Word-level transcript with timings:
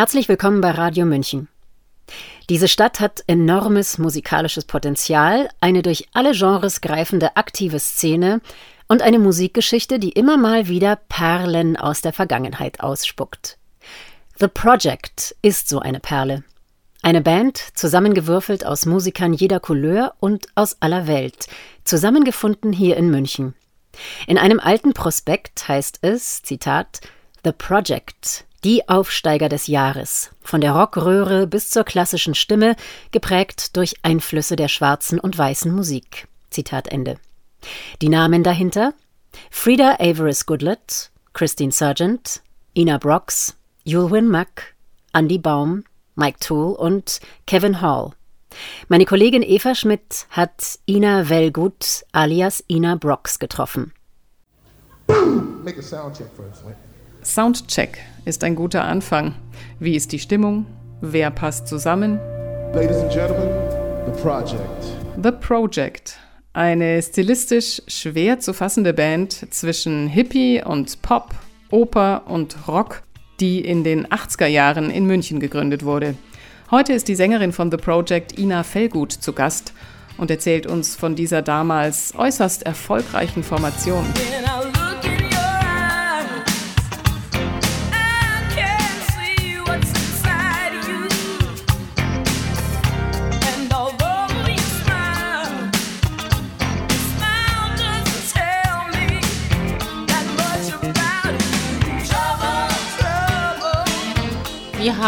Herzlich 0.00 0.30
willkommen 0.30 0.62
bei 0.62 0.70
Radio 0.70 1.04
München. 1.04 1.48
Diese 2.48 2.68
Stadt 2.68 3.00
hat 3.00 3.22
enormes 3.26 3.98
musikalisches 3.98 4.64
Potenzial, 4.64 5.50
eine 5.60 5.82
durch 5.82 6.08
alle 6.14 6.32
Genres 6.32 6.80
greifende 6.80 7.36
aktive 7.36 7.78
Szene 7.78 8.40
und 8.88 9.02
eine 9.02 9.18
Musikgeschichte, 9.18 9.98
die 9.98 10.12
immer 10.12 10.38
mal 10.38 10.68
wieder 10.68 10.96
Perlen 10.96 11.76
aus 11.76 12.00
der 12.00 12.14
Vergangenheit 12.14 12.80
ausspuckt. 12.80 13.58
The 14.38 14.48
Project 14.48 15.36
ist 15.42 15.68
so 15.68 15.80
eine 15.80 16.00
Perle. 16.00 16.44
Eine 17.02 17.20
Band, 17.20 17.58
zusammengewürfelt 17.74 18.64
aus 18.64 18.86
Musikern 18.86 19.34
jeder 19.34 19.60
Couleur 19.60 20.14
und 20.18 20.46
aus 20.54 20.78
aller 20.80 21.08
Welt, 21.08 21.46
zusammengefunden 21.84 22.72
hier 22.72 22.96
in 22.96 23.10
München. 23.10 23.52
In 24.26 24.38
einem 24.38 24.60
alten 24.60 24.94
Prospekt 24.94 25.68
heißt 25.68 25.98
es, 26.00 26.40
Zitat, 26.40 27.02
The 27.44 27.52
Project, 27.52 28.46
die 28.64 28.88
Aufsteiger 28.88 29.48
des 29.48 29.66
Jahres, 29.66 30.30
von 30.40 30.60
der 30.60 30.72
Rockröhre 30.72 31.46
bis 31.46 31.70
zur 31.70 31.84
klassischen 31.84 32.34
Stimme, 32.34 32.76
geprägt 33.10 33.76
durch 33.76 33.94
Einflüsse 34.02 34.56
der 34.56 34.68
schwarzen 34.68 35.18
und 35.18 35.36
weißen 35.36 35.74
Musik. 35.74 36.28
Zitat 36.50 36.88
Ende. 36.88 37.16
Die 38.02 38.08
Namen 38.08 38.42
dahinter? 38.42 38.94
Frida 39.50 39.96
Averis 39.98 40.46
Goodlett, 40.46 41.10
Christine 41.32 41.72
Sargent, 41.72 42.42
Ina 42.76 42.98
Brox, 42.98 43.56
Julwin 43.84 44.28
Mack, 44.28 44.74
Andy 45.12 45.38
Baum, 45.38 45.84
Mike 46.16 46.38
Toole 46.40 46.76
und 46.76 47.20
Kevin 47.46 47.80
Hall. 47.80 48.12
Meine 48.88 49.04
Kollegin 49.06 49.42
Eva 49.42 49.74
Schmidt 49.74 50.26
hat 50.30 50.78
Ina 50.88 51.28
Wellgut 51.28 52.04
alias 52.12 52.64
Ina 52.68 52.96
Brox 52.96 53.38
getroffen. 53.38 53.92
Make 55.64 55.78
a 55.78 55.82
sound 55.82 56.16
check 56.16 56.28
first. 56.36 56.64
Wait. 56.66 56.76
Soundcheck 57.22 57.98
ist 58.24 58.44
ein 58.44 58.54
guter 58.54 58.84
Anfang. 58.84 59.34
Wie 59.78 59.96
ist 59.96 60.12
die 60.12 60.18
Stimmung? 60.18 60.66
Wer 61.00 61.30
passt 61.30 61.68
zusammen? 61.68 62.18
Ladies 62.74 62.98
and 62.98 63.12
Gentlemen, 63.12 63.48
The 64.06 64.22
Project. 64.22 64.84
The 65.22 65.32
Project. 65.32 66.18
Eine 66.52 67.00
stilistisch 67.02 67.80
schwer 67.86 68.40
zu 68.40 68.52
fassende 68.52 68.92
Band 68.92 69.46
zwischen 69.50 70.08
Hippie 70.08 70.62
und 70.62 71.00
Pop, 71.02 71.34
Oper 71.70 72.22
und 72.26 72.68
Rock, 72.68 73.02
die 73.38 73.60
in 73.60 73.84
den 73.84 74.06
80er 74.06 74.46
Jahren 74.46 74.90
in 74.90 75.06
München 75.06 75.40
gegründet 75.40 75.84
wurde. 75.84 76.14
Heute 76.70 76.92
ist 76.92 77.08
die 77.08 77.14
Sängerin 77.14 77.52
von 77.52 77.70
The 77.70 77.76
Project 77.76 78.38
Ina 78.38 78.62
Fellgut 78.62 79.12
zu 79.12 79.32
Gast 79.32 79.72
und 80.18 80.30
erzählt 80.30 80.66
uns 80.66 80.94
von 80.94 81.16
dieser 81.16 81.42
damals 81.42 82.14
äußerst 82.16 82.64
erfolgreichen 82.64 83.42
Formation. 83.42 84.04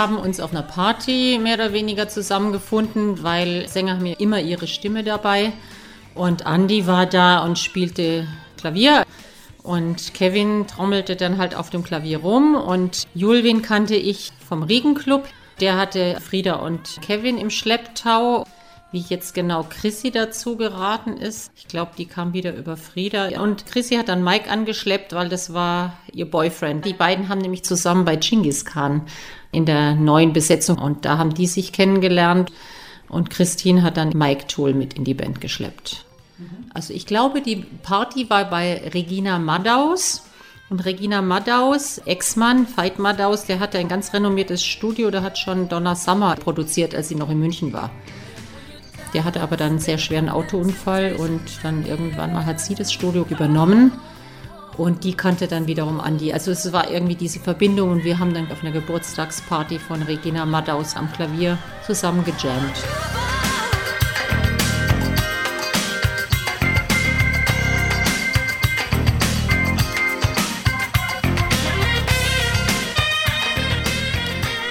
Haben 0.03 0.17
uns 0.17 0.41
auf 0.41 0.51
einer 0.51 0.65
Party 0.65 1.39
mehr 1.41 1.55
oder 1.55 1.73
weniger 1.73 2.09
zusammengefunden, 2.09 3.23
weil 3.23 3.69
Sänger 3.69 3.95
haben 3.95 4.07
ja 4.07 4.17
immer 4.19 4.41
ihre 4.41 4.67
Stimme 4.67 5.05
dabei. 5.05 5.53
Und 6.17 6.45
Andy 6.45 6.89
war 6.89 7.07
da 7.07 7.45
und 7.45 7.57
spielte 7.57 8.27
Klavier. 8.59 9.05
Und 9.63 10.13
Kevin 10.13 10.67
trommelte 10.67 11.15
dann 11.15 11.39
halt 11.39 11.55
auf 11.55 11.71
dem 11.71 11.85
Klavier 11.85 12.19
rum. 12.19 12.57
Und 12.57 13.05
Julwin 13.15 13.63
kannte 13.63 13.95
ich 13.95 14.33
vom 14.49 14.65
Regenclub. 14.65 15.29
Der 15.61 15.77
hatte 15.77 16.21
Frieda 16.21 16.55
und 16.57 17.01
Kevin 17.01 17.39
im 17.39 17.51
Schlepptau. 17.51 18.45
Wie 18.93 19.01
jetzt 19.01 19.35
genau 19.35 19.65
Chrissy 19.69 20.11
dazu 20.11 20.57
geraten 20.57 21.17
ist. 21.17 21.51
Ich 21.57 21.67
glaube, 21.67 21.93
die 21.97 22.07
kam 22.07 22.35
wieder 22.35 22.55
über 22.55 22.77
Frieda. 22.77 23.41
Und 23.41 23.67
Chrissy 23.67 23.97
hat 23.97 24.09
dann 24.09 24.23
Mike 24.23 24.51
angeschleppt, 24.51 25.15
weil 25.15 25.31
das 25.31 25.55
war 25.55 25.95
ihr 26.13 26.31
Boyfriend. 26.31 26.85
Die 26.85 26.93
beiden 26.93 27.29
haben 27.29 27.41
nämlich 27.41 27.65
zusammen 27.65 28.05
bei 28.05 28.17
Genghis 28.17 28.65
Khan 28.67 29.03
in 29.51 29.65
der 29.65 29.95
neuen 29.95 30.33
Besetzung 30.33 30.79
und 30.79 31.05
da 31.05 31.19
haben 31.19 31.35
die 31.35 31.47
sich 31.47 31.73
kennengelernt. 31.73 32.53
Und 33.09 33.31
Christine 33.31 33.83
hat 33.83 33.97
dann 33.97 34.11
Mike 34.15 34.47
Tool 34.47 34.75
mit 34.75 34.95
in 34.95 35.05
die 35.05 35.15
Band 35.15 35.41
geschleppt. 35.41 36.05
Also 36.75 36.95
ich 36.95 37.07
glaube, 37.07 37.43
die 37.43 37.57
Party 37.57 38.29
war 38.31 38.49
bei 38.49 38.91
Regina 38.93 39.39
Maddaus. 39.39 40.25
Und 40.71 40.87
Regina 40.87 41.21
Maddaus, 41.21 41.99
Ex-Mann, 41.99 42.67
Veit 42.77 42.99
Maddaus, 42.99 43.45
der 43.45 43.61
hatte 43.61 43.77
ein 43.77 43.89
ganz 43.89 44.15
renommiertes 44.15 44.65
Studio, 44.65 45.11
der 45.11 45.23
hat 45.23 45.37
schon 45.37 45.69
Donna 45.69 45.95
Summer 45.95 46.35
produziert, 46.37 46.95
als 46.95 47.09
sie 47.09 47.15
noch 47.15 47.29
in 47.29 47.41
München 47.41 47.75
war. 47.75 47.91
Der 49.15 49.25
hatte 49.25 49.43
aber 49.43 49.57
dann 49.57 49.73
einen 49.73 49.79
sehr 49.79 49.99
schweren 49.99 50.29
Autounfall 50.29 51.15
und 51.15 51.43
dann 51.63 51.85
irgendwann 51.85 52.33
mal 52.33 52.47
hat 52.47 52.61
sie 52.61 52.75
das 52.75 52.93
Studio 52.93 53.27
übernommen. 53.29 53.93
Und 54.79 55.05
die 55.05 55.13
kannte 55.13 55.49
dann 55.49 55.67
wiederum 55.67 56.01
Andi. 56.01 56.33
Also 56.33 56.51
es 56.51 56.73
war 56.73 56.91
irgendwie 56.91 57.15
diese 57.15 57.41
Verbindung 57.41 57.91
und 57.91 58.05
wir 58.05 58.19
haben 58.19 58.33
dann 58.33 58.51
auf 58.51 58.63
einer 58.63 58.73
Geburtstagsparty 58.73 59.79
von 59.79 60.03
Regina 60.03 60.47
Maddaus 60.47 60.97
am 60.97 61.13
Klavier 61.13 61.59
zusammen 61.87 62.25
gejammt. 62.25 62.73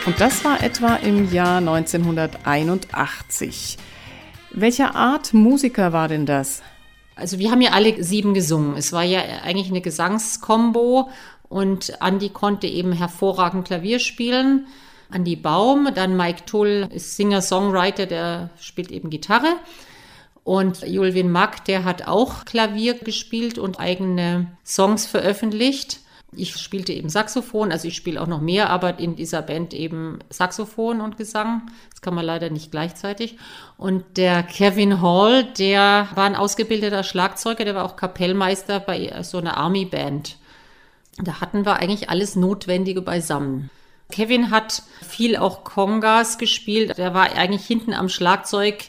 Und 0.07 0.19
das 0.19 0.43
war 0.43 0.63
etwa 0.63 0.95
im 0.95 1.31
Jahr 1.31 1.59
1981. 1.59 3.77
Welcher 4.53 4.95
Art 4.95 5.33
Musiker 5.33 5.93
war 5.93 6.09
denn 6.09 6.25
das? 6.25 6.61
Also 7.15 7.39
wir 7.39 7.51
haben 7.51 7.61
ja 7.61 7.71
alle 7.71 8.03
sieben 8.03 8.33
gesungen. 8.33 8.75
Es 8.75 8.91
war 8.91 9.03
ja 9.03 9.21
eigentlich 9.43 9.69
eine 9.69 9.81
Gesangskombo 9.81 11.09
und 11.47 11.93
Andy 12.01 12.29
konnte 12.29 12.67
eben 12.67 12.91
hervorragend 12.91 13.65
Klavier 13.65 13.99
spielen. 13.99 14.67
Andy 15.13 15.37
Baum, 15.37 15.89
dann 15.95 16.17
Mike 16.17 16.45
Tull 16.45 16.87
ist 16.91 17.15
Singer-Songwriter, 17.15 18.05
der 18.05 18.49
spielt 18.59 18.91
eben 18.91 19.09
Gitarre. 19.09 19.55
Und 20.43 20.81
Julwin 20.81 21.31
Mack, 21.31 21.63
der 21.65 21.85
hat 21.85 22.07
auch 22.07 22.43
Klavier 22.43 22.95
gespielt 22.95 23.57
und 23.57 23.79
eigene 23.79 24.47
Songs 24.65 25.05
veröffentlicht. 25.05 26.00
Ich 26.33 26.55
spielte 26.55 26.93
eben 26.93 27.09
Saxophon, 27.09 27.73
also 27.73 27.89
ich 27.89 27.95
spiele 27.95 28.21
auch 28.21 28.27
noch 28.27 28.39
mehr, 28.39 28.69
aber 28.69 28.99
in 28.99 29.17
dieser 29.17 29.41
Band 29.41 29.73
eben 29.73 30.19
Saxophon 30.29 31.01
und 31.01 31.17
Gesang. 31.17 31.63
Das 31.89 32.01
kann 32.01 32.15
man 32.15 32.25
leider 32.25 32.49
nicht 32.49 32.71
gleichzeitig. 32.71 33.37
Und 33.77 34.15
der 34.15 34.41
Kevin 34.43 35.01
Hall, 35.01 35.43
der 35.43 36.07
war 36.15 36.23
ein 36.23 36.37
ausgebildeter 36.37 37.03
Schlagzeuger, 37.03 37.65
der 37.65 37.75
war 37.75 37.83
auch 37.83 37.97
Kapellmeister 37.97 38.79
bei 38.79 39.21
so 39.23 39.39
einer 39.39 39.57
Army-Band. 39.57 40.37
Da 41.17 41.41
hatten 41.41 41.65
wir 41.65 41.77
eigentlich 41.77 42.09
alles 42.09 42.37
Notwendige 42.37 43.01
beisammen. 43.01 43.69
Kevin 44.09 44.51
hat 44.51 44.83
viel 45.01 45.35
auch 45.35 45.65
Congas 45.65 46.37
gespielt. 46.37 46.97
Der 46.97 47.13
war 47.13 47.31
eigentlich 47.33 47.65
hinten 47.65 47.93
am 47.93 48.09
Schlagzeug 48.09 48.85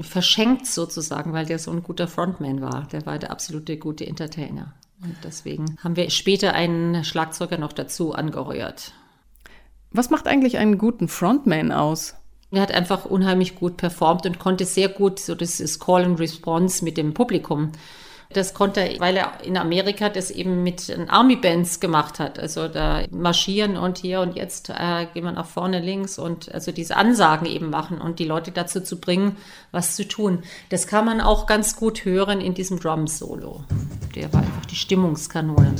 verschenkt 0.00 0.66
sozusagen, 0.66 1.32
weil 1.32 1.46
der 1.46 1.58
so 1.58 1.70
ein 1.70 1.82
guter 1.82 2.08
Frontman 2.08 2.60
war. 2.60 2.86
Der 2.92 3.06
war 3.06 3.18
der 3.18 3.30
absolute 3.30 3.76
gute 3.78 4.06
Entertainer. 4.06 4.74
Und 5.04 5.16
deswegen 5.22 5.76
haben 5.84 5.96
wir 5.96 6.10
später 6.10 6.54
einen 6.54 7.04
Schlagzeuger 7.04 7.58
noch 7.58 7.72
dazu 7.72 8.14
angeheuert. 8.14 8.92
Was 9.90 10.10
macht 10.10 10.26
eigentlich 10.26 10.58
einen 10.58 10.78
guten 10.78 11.08
Frontman 11.08 11.70
aus? 11.70 12.16
Er 12.50 12.62
hat 12.62 12.72
einfach 12.72 13.04
unheimlich 13.04 13.54
gut 13.54 13.76
performt 13.76 14.26
und 14.26 14.38
konnte 14.38 14.64
sehr 14.64 14.88
gut 14.88 15.18
so 15.18 15.34
das 15.34 15.78
Call 15.78 16.04
and 16.04 16.18
Response 16.18 16.84
mit 16.84 16.96
dem 16.96 17.12
Publikum 17.12 17.72
das 18.34 18.54
konnte 18.54 18.80
er, 18.80 19.00
weil 19.00 19.16
er 19.16 19.32
in 19.42 19.56
Amerika 19.56 20.08
das 20.08 20.30
eben 20.30 20.62
mit 20.62 20.94
Army 21.08 21.36
Bands 21.36 21.80
gemacht 21.80 22.18
hat. 22.18 22.38
Also 22.38 22.68
da 22.68 23.02
marschieren 23.10 23.76
und 23.76 23.98
hier 23.98 24.20
und 24.20 24.36
jetzt 24.36 24.70
äh, 24.70 25.06
gehen 25.12 25.24
wir 25.24 25.32
nach 25.32 25.46
vorne 25.46 25.80
links 25.80 26.18
und 26.18 26.52
also 26.52 26.72
diese 26.72 26.96
Ansagen 26.96 27.46
eben 27.46 27.70
machen 27.70 28.00
und 28.00 28.18
die 28.18 28.24
Leute 28.24 28.50
dazu 28.50 28.80
zu 28.80 29.00
bringen, 29.00 29.36
was 29.72 29.96
zu 29.96 30.06
tun. 30.06 30.42
Das 30.70 30.86
kann 30.86 31.04
man 31.04 31.20
auch 31.20 31.46
ganz 31.46 31.76
gut 31.76 32.04
hören 32.04 32.40
in 32.40 32.54
diesem 32.54 32.78
Drum 32.78 33.06
Solo. 33.06 33.64
Der 34.14 34.32
war 34.32 34.40
einfach 34.40 34.66
die 34.66 34.76
Stimmungskanone. 34.76 35.74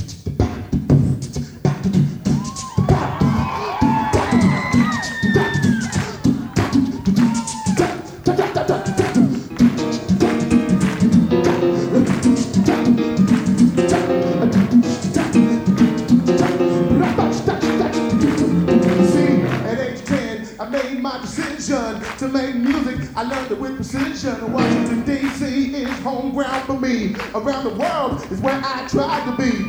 I 23.24 23.26
learned 23.26 23.52
it 23.52 23.58
with 23.58 23.76
precision. 23.76 24.52
Washington, 24.52 25.02
D.C. 25.04 25.74
is 25.74 25.98
home 26.00 26.34
ground 26.34 26.62
for 26.66 26.78
me. 26.78 27.16
Around 27.34 27.64
the 27.64 27.74
world 27.74 28.20
is 28.30 28.38
where 28.42 28.60
I 28.62 28.86
try 28.86 29.24
to 29.24 29.32
be. 29.38 29.64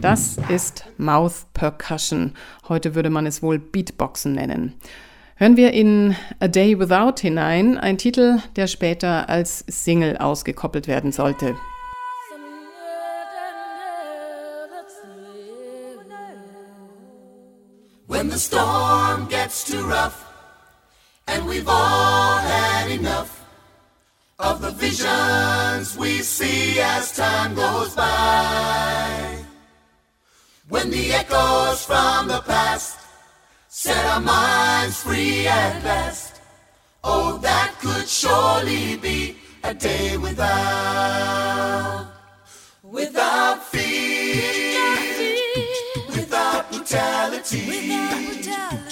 Das 0.00 0.36
ist 0.48 0.84
Mouth 0.98 1.46
Percussion. 1.54 2.34
Heute 2.68 2.96
würde 2.96 3.08
man 3.08 3.24
es 3.24 3.40
wohl 3.40 3.60
Beatboxen 3.60 4.32
nennen. 4.32 4.74
Hören 5.36 5.56
wir 5.56 5.72
in 5.72 6.16
A 6.40 6.48
Day 6.48 6.76
Without 6.76 7.20
hinein, 7.20 7.78
ein 7.78 7.96
Titel, 7.96 8.40
der 8.56 8.66
später 8.66 9.28
als 9.28 9.64
Single 9.68 10.16
ausgekoppelt 10.16 10.88
werden 10.88 11.12
sollte. 11.12 11.54
When 18.08 18.28
the 18.28 18.38
storm 18.38 19.28
gets 19.28 19.64
too 19.64 19.80
rough 19.80 20.23
and 21.26 21.46
we've 21.46 21.68
all 21.68 22.38
had 22.38 22.90
enough 22.90 23.44
of 24.38 24.60
the 24.60 24.70
visions 24.70 25.96
we 25.96 26.20
see 26.20 26.80
as 26.80 27.12
time 27.16 27.54
goes 27.54 27.94
by. 27.94 29.38
When 30.68 30.90
the 30.90 31.12
echoes 31.12 31.84
from 31.84 32.28
the 32.28 32.40
past 32.40 32.98
set 33.76 34.06
our 34.06 34.20
minds 34.20 35.02
free 35.02 35.48
at 35.48 35.82
last. 35.82 36.40
Oh, 37.02 37.38
that 37.38 37.74
could 37.80 38.08
surely 38.08 38.96
be 38.96 39.36
a 39.64 39.74
day 39.74 40.16
without, 40.16 42.06
without 42.84 43.64
fear, 43.64 44.96
without 46.08 46.70
brutality, 46.70 47.66
without 47.66 48.83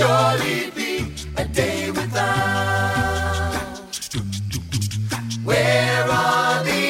surely 0.00 0.70
be 0.70 1.12
a 1.36 1.44
day 1.44 1.90
without. 1.90 3.60
Where 5.44 6.04
are 6.08 6.64
the 6.64 6.84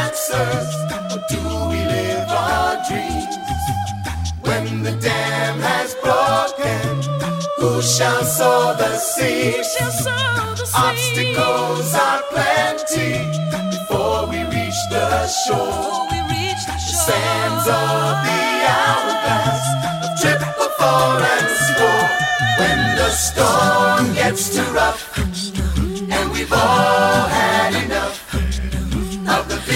answers? 0.00 0.70
Or 1.12 1.20
do 1.32 1.42
we 1.70 1.80
live 1.94 2.28
our 2.30 2.72
dreams? 2.88 3.36
When 4.48 4.82
the 4.82 4.96
dam 5.08 5.58
has 5.60 5.94
broken, 6.06 6.88
who 7.58 7.82
shall 7.82 8.24
sow 8.24 8.74
the 8.78 8.96
seed? 8.96 9.64
Obstacles 10.86 11.94
are 12.06 12.22
plenty 12.32 13.12
before 13.74 14.26
we 14.30 14.38
reach 14.54 14.80
the 14.90 15.26
shore. 15.26 16.03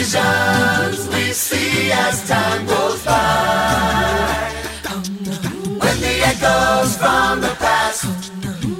Visions 0.08 1.08
we 1.08 1.32
see 1.32 1.92
as 1.92 2.26
time 2.28 2.66
goes 2.66 3.04
by. 3.04 4.52
When 5.82 6.00
the 6.00 6.16
echoes 6.32 6.96
from 6.96 7.40
the 7.40 7.54
past 7.58 8.06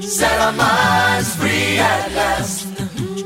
set 0.02 0.40
our 0.40 0.52
minds 0.52 1.36
free 1.36 1.78
at 1.78 2.12
last. 2.12 2.66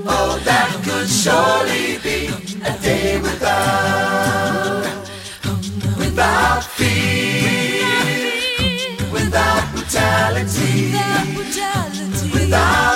Oh, 0.05 0.41
that 0.45 0.71
could 0.85 1.09
surely 1.09 1.99
be 2.03 2.27
a 2.65 2.77
day 2.83 3.21
without, 3.21 4.85
without 5.97 6.65
fear, 6.65 7.87
without 9.13 9.65
brutality, 9.73 10.93
without 12.35 12.92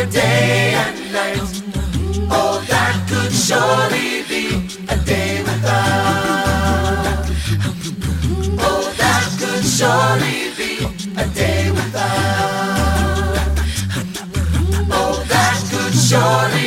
hunger 0.00 0.12
day 0.12 0.74
and 0.74 1.12
night. 1.12 1.62
Oh, 2.30 2.64
that 2.68 2.94
could 3.08 3.32
surely 3.32 4.22
be 4.28 4.44
a 4.88 4.96
day 5.04 5.42
without. 5.42 7.26
Oh, 8.58 8.92
that 8.96 9.24
could 9.38 9.64
surely 9.64 10.52
be 10.56 10.70
a 11.16 11.26
day 11.34 11.70
without. 11.70 12.18
Oh, 14.90 15.24
that 15.28 15.58
could 15.70 15.94
surely 15.94 16.59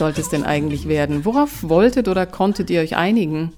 sollte 0.00 0.22
es 0.22 0.30
denn 0.30 0.44
eigentlich 0.44 0.88
werden? 0.88 1.26
Worauf 1.26 1.68
wolltet 1.68 2.08
oder 2.08 2.24
konntet 2.24 2.70
ihr 2.70 2.80
euch 2.80 2.96
einigen? 2.96 3.52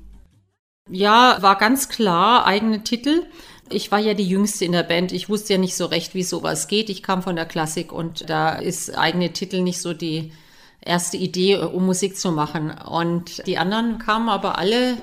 Ja, 0.91 1.39
war 1.41 1.56
ganz 1.56 1.89
klar, 1.89 2.44
eigene 2.44 2.82
Titel. 2.82 3.22
Ich 3.70 3.93
war 3.93 4.01
ja 4.01 4.13
die 4.13 4.29
Jüngste 4.29 4.65
in 4.65 4.72
der 4.72 4.82
Band. 4.82 5.13
Ich 5.13 5.29
wusste 5.29 5.53
ja 5.53 5.58
nicht 5.61 5.77
so 5.77 5.87
recht, 5.87 6.15
wie 6.15 6.25
sowas 6.25 6.67
geht. 6.67 6.91
Ich 6.91 7.05
kam 7.05 7.22
von 7.22 7.37
der 7.37 7.46
Klassik 7.46 7.93
und 7.93 8.29
da 8.29 8.56
ist 8.56 8.99
eigene 8.99 9.32
Titel 9.32 9.63
nicht 9.63 9.81
so 9.81 9.94
die 9.94 10.32
erste 10.81 11.17
Idee, 11.17 11.58
um 11.58 11.87
Musik 11.87 12.19
zu 12.19 12.32
machen. 12.32 12.72
Und 12.72 13.46
die 13.46 13.56
anderen 13.56 14.01
kamen 14.01 14.29
aber 14.29 14.58
alle 14.58 14.96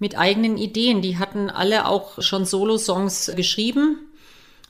mit 0.00 0.18
eigenen 0.18 0.58
Ideen. 0.58 1.02
Die 1.02 1.18
hatten 1.18 1.50
alle 1.50 1.86
auch 1.86 2.20
schon 2.20 2.44
Solo-Songs 2.44 3.32
geschrieben 3.36 4.09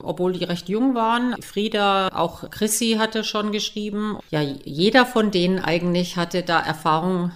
obwohl 0.03 0.33
die 0.33 0.43
recht 0.43 0.69
jung 0.69 0.95
waren. 0.95 1.35
Frieda, 1.41 2.09
auch 2.13 2.49
Chrissy 2.49 2.97
hatte 2.99 3.23
schon 3.23 3.51
geschrieben. 3.51 4.17
Ja, 4.29 4.41
jeder 4.41 5.05
von 5.05 5.31
denen 5.31 5.59
eigentlich 5.59 6.17
hatte 6.17 6.43
da 6.43 6.59
Erfahrung 6.59 7.31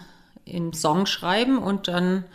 im 0.45 0.74
Songschreiben 0.74 1.57
und 1.57 1.88
dann 1.88 2.25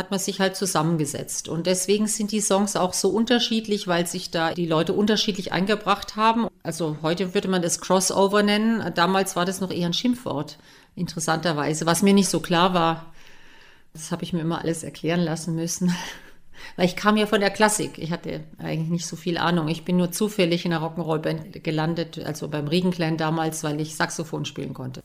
hat 0.00 0.10
man 0.10 0.20
sich 0.20 0.40
halt 0.40 0.56
zusammengesetzt. 0.56 1.48
Und 1.48 1.66
deswegen 1.66 2.06
sind 2.06 2.32
die 2.32 2.40
Songs 2.40 2.76
auch 2.76 2.94
so 2.94 3.10
unterschiedlich, 3.10 3.86
weil 3.86 4.06
sich 4.06 4.30
da 4.30 4.54
die 4.54 4.66
Leute 4.66 4.92
unterschiedlich 4.92 5.52
eingebracht 5.52 6.16
haben. 6.16 6.46
Also 6.62 6.96
heute 7.02 7.34
würde 7.34 7.48
man 7.48 7.60
das 7.60 7.80
Crossover 7.80 8.42
nennen. 8.42 8.92
Damals 8.94 9.36
war 9.36 9.44
das 9.44 9.60
noch 9.60 9.70
eher 9.70 9.86
ein 9.86 9.92
Schimpfwort, 9.92 10.58
interessanterweise, 10.96 11.86
was 11.86 12.02
mir 12.02 12.14
nicht 12.14 12.28
so 12.28 12.40
klar 12.40 12.72
war. 12.72 13.06
Das 13.92 14.12
habe 14.12 14.22
ich 14.22 14.32
mir 14.32 14.40
immer 14.40 14.60
alles 14.60 14.84
erklären 14.84 15.20
lassen 15.20 15.54
müssen. 15.54 15.94
Weil 16.76 16.86
ich 16.86 16.96
kam 16.96 17.16
ja 17.16 17.26
von 17.26 17.40
der 17.40 17.50
Klassik. 17.50 17.98
Ich 17.98 18.10
hatte 18.10 18.40
eigentlich 18.58 18.90
nicht 18.90 19.06
so 19.06 19.16
viel 19.16 19.38
Ahnung. 19.38 19.68
Ich 19.68 19.84
bin 19.84 19.96
nur 19.96 20.12
zufällig 20.12 20.64
in 20.64 20.70
der 20.70 20.80
Rock'n'Roll-Band 20.80 21.62
gelandet, 21.62 22.18
also 22.24 22.48
beim 22.48 22.68
Regenclan 22.68 23.16
damals, 23.16 23.62
weil 23.64 23.80
ich 23.80 23.96
Saxophon 23.96 24.44
spielen 24.44 24.74
konnte. 24.74 25.02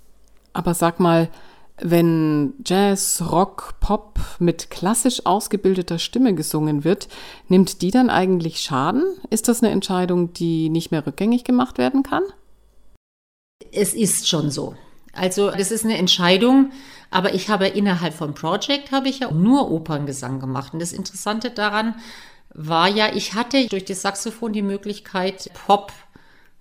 Aber 0.54 0.74
sag 0.74 1.00
mal, 1.00 1.30
wenn 1.78 2.54
Jazz, 2.66 3.22
Rock, 3.30 3.76
Pop 3.82 4.20
mit 4.40 4.70
klassisch 4.70 5.26
ausgebildeter 5.26 6.00
Stimme 6.00 6.34
gesungen 6.34 6.84
wird, 6.84 7.10
nimmt 7.50 7.82
die 7.82 7.92
dann 7.92 8.10
eigentlich 8.10 8.62
Schaden? 8.62 9.04
Ist 9.30 9.48
das 9.50 9.62
eine 9.62 9.72
Entscheidung, 9.74 10.32
die 10.34 10.70
nicht 10.70 10.92
mehr 10.92 11.06
rückgängig 11.06 11.44
gemacht 11.44 11.78
werden 11.78 12.04
kann? 12.04 12.24
Es 13.72 13.94
ist 13.94 14.28
schon 14.30 14.52
so. 14.52 14.76
Also 15.16 15.52
das 15.52 15.72
ist 15.72 15.86
eine 15.86 15.98
Entscheidung, 15.98 16.72
aber 17.10 17.34
ich 17.34 17.50
habe 17.50 17.68
innerhalb 17.68 18.14
von 18.14 18.34
Project 18.34 18.92
habe 18.92 19.10
ich 19.10 19.20
ja 19.20 19.32
nur 19.32 19.72
Operngesang 19.72 20.40
gemacht. 20.40 20.74
Und 20.74 20.80
das 20.80 20.94
Interessante 20.94 21.50
daran 21.50 21.96
war 22.54 22.88
ja, 22.88 23.14
ich 23.14 23.34
hatte 23.34 23.68
durch 23.68 23.86
das 23.86 24.02
Saxophon 24.02 24.54
die 24.54 24.62
Möglichkeit, 24.62 25.50
Pop 25.66 25.92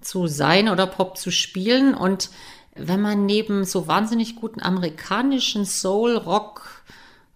zu 0.00 0.26
sein 0.26 0.68
oder 0.68 0.86
Pop 0.86 1.16
zu 1.16 1.30
spielen. 1.30 1.94
Und 1.94 2.30
wenn 2.74 3.00
man 3.00 3.26
neben 3.26 3.64
so 3.64 3.86
wahnsinnig 3.86 4.36
guten 4.36 4.62
amerikanischen 4.62 5.64
Soul, 5.64 6.16
Rock 6.16 6.82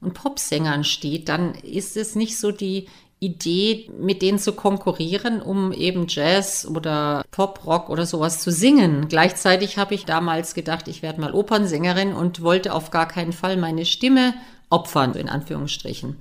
und 0.01 0.15
Popsängern 0.15 0.85
steht, 0.85 1.29
dann 1.29 1.55
ist 1.55 1.97
es 1.97 2.15
nicht 2.15 2.39
so 2.39 2.53
die 2.53 2.89
Idee, 3.21 3.91
mit 3.99 4.23
denen 4.23 4.39
zu 4.39 4.53
konkurrieren, 4.53 5.43
um 5.43 5.73
eben 5.73 6.07
Jazz 6.09 6.67
oder 6.71 7.25
Pop, 7.31 7.67
Rock 7.67 7.91
oder 7.91 8.07
sowas 8.07 8.41
zu 8.41 8.53
singen. 8.53 9.09
Gleichzeitig 9.09 9.77
habe 9.77 9.95
ich 9.95 10.05
damals 10.05 10.55
gedacht, 10.55 10.87
ich 10.87 11.03
werde 11.03 11.21
mal 11.21 11.35
Opernsängerin 11.35 12.13
und 12.13 12.43
wollte 12.43 12.73
auf 12.73 12.91
gar 12.91 13.09
keinen 13.09 13.33
Fall 13.33 13.57
meine 13.57 13.87
Stimme 13.87 14.35
opfern, 14.71 15.15
in 15.15 15.29
Anführungsstrichen. 15.29 16.17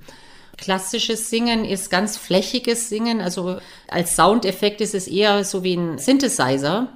Klassisches 0.56 1.30
Singen 1.30 1.64
ist 1.64 1.88
ganz 1.88 2.16
flächiges 2.16 2.88
Singen, 2.88 3.20
also 3.20 3.58
als 3.88 4.16
Soundeffekt 4.16 4.80
ist 4.80 4.94
es 4.94 5.06
eher 5.06 5.44
so 5.44 5.62
wie 5.62 5.74
ein 5.74 5.98
Synthesizer, 5.98 6.88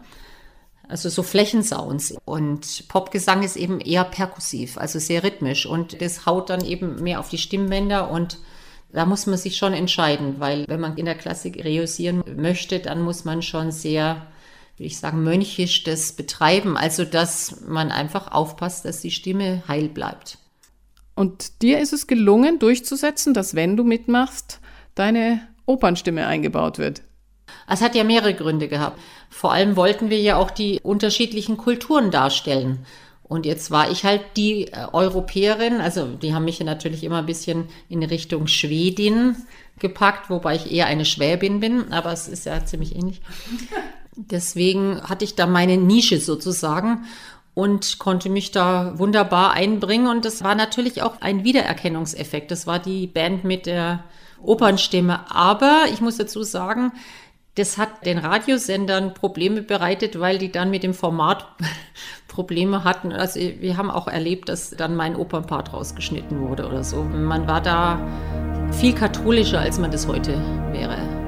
also 0.89 1.09
so 1.09 1.23
Flächensounds. 1.23 2.17
Und 2.25 2.89
Popgesang 2.89 3.45
ist 3.45 3.57
eben 3.57 3.79
eher 3.79 4.03
perkussiv, 4.03 4.79
also 4.79 4.99
sehr 4.99 5.23
rhythmisch 5.23 5.65
und 5.65 6.03
das 6.03 6.27
haut 6.27 6.51
dann 6.51 6.65
eben 6.65 7.03
mehr 7.03 7.21
auf 7.21 7.29
die 7.29 7.39
Stimmbänder 7.39 8.11
und 8.11 8.39
da 8.93 9.07
muss 9.07 9.27
man 9.27 9.39
sich 9.39 9.57
schon 9.57 9.73
entscheiden, 9.73 10.37
weil 10.39 10.67
wenn 10.69 10.81
man 10.81 10.97
in 10.97 11.07
der 11.07 11.15
Klassik 11.15 11.65
reüssieren 11.65 12.23
möchte, 12.37 12.79
dann 12.79 13.01
muss 13.03 13.25
man 13.25 13.43
schon 13.43 13.71
sehr, 13.71 14.27
würde 14.77 14.87
ich 14.87 14.99
sagen, 14.99 15.23
mönchisch 15.23 15.85
das 15.85 16.13
betreiben. 16.13 16.77
Also, 16.77 17.05
dass 17.05 17.63
man 17.67 17.91
einfach 17.91 18.33
aufpasst, 18.33 18.85
dass 18.85 19.01
die 19.01 19.11
Stimme 19.11 19.63
heil 19.67 19.89
bleibt. 19.89 20.39
Und 21.15 21.63
dir 21.63 21.81
ist 21.81 21.93
es 21.93 22.07
gelungen, 22.07 22.59
durchzusetzen, 22.59 23.35
dass 23.35 23.55
wenn 23.55 23.77
du 23.77 23.85
mitmachst, 23.85 24.61
deine 24.95 25.41
Opernstimme 25.67 26.27
eingebaut 26.27 26.79
wird. 26.79 27.03
Es 27.69 27.81
hat 27.81 27.95
ja 27.95 28.05
mehrere 28.05 28.35
Gründe 28.35 28.69
gehabt. 28.69 28.99
Vor 29.31 29.53
allem 29.53 29.77
wollten 29.77 30.11
wir 30.11 30.21
ja 30.21 30.37
auch 30.37 30.51
die 30.51 30.81
unterschiedlichen 30.83 31.57
Kulturen 31.57 32.11
darstellen. 32.11 32.87
Und 33.25 33.47
jetzt 33.47 33.71
war 33.71 33.91
ich 33.91 34.05
halt 34.05 34.23
die 34.37 34.69
äh, 34.69 34.87
Europäerin, 34.93 35.81
also 35.81 36.07
die 36.07 36.35
haben 36.35 36.45
mich 36.45 36.61
natürlich 36.61 37.05
immer 37.05 37.19
ein 37.19 37.27
bisschen 37.27 37.69
in 37.89 38.03
Richtung 38.03 38.47
Schwedin 38.47 39.37
gepackt, 39.79 40.29
wobei 40.29 40.57
ich 40.57 40.71
eher 40.71 40.87
eine 40.87 41.05
Schwäbin 41.05 41.61
bin, 41.61 41.93
aber 41.93 42.13
es 42.13 42.29
ist 42.29 42.47
ja 42.47 42.65
ziemlich 42.65 42.95
ähnlich. 42.95 43.21
Deswegen 44.17 45.01
hatte 45.03 45.25
ich 45.25 45.35
da 45.35 45.47
meine 45.47 45.79
Nische 45.79 46.21
sozusagen 46.21 47.05
und 47.55 47.99
konnte 47.99 48.29
mich 48.29 48.51
da 48.51 48.99
wunderbar 48.99 49.53
einbringen. 49.53 50.07
Und 50.07 50.25
das 50.25 50.43
war 50.45 50.55
natürlich 50.55 51.03
auch 51.03 51.21
ein 51.21 51.45
Wiedererkennungseffekt. 51.45 52.51
Das 52.51 52.67
war 52.67 52.79
die 52.79 53.07
Band 53.07 53.45
mit 53.45 53.67
der 53.67 54.05
Opernstimme. 54.43 55.31
Aber 55.31 55.85
ich 55.93 56.01
muss 56.01 56.17
dazu 56.17 56.43
sagen, 56.43 56.93
das 57.55 57.77
hat 57.77 58.07
den 58.07 58.19
Radiosendern 58.19 59.15
Probleme 59.15 59.63
bereitet, 59.63 60.19
weil 60.19 60.39
die 60.39 60.51
dann 60.51 60.71
mit 60.71 60.83
dem 60.83 60.95
Format 60.95 61.47
Probleme 62.29 62.85
hatten. 62.85 63.13
Also 63.13 63.41
wir 63.41 63.77
haben 63.77 63.91
auch 63.91 64.09
erlebt, 64.09 64.49
dass 64.49 64.71
dann 64.71 64.97
mein 64.97 65.17
Opernpart 65.17 65.73
rausgeschnitten 65.73 66.41
wurde 66.41 66.67
oder 66.67 66.83
so. 66.83 67.03
Man 67.03 67.47
war 67.47 67.61
da 67.61 68.01
viel 68.73 68.95
katholischer, 68.95 69.61
als 69.61 69.79
man 69.79 69.91
das 69.91 70.07
heute 70.09 70.33
wäre. 70.73 71.22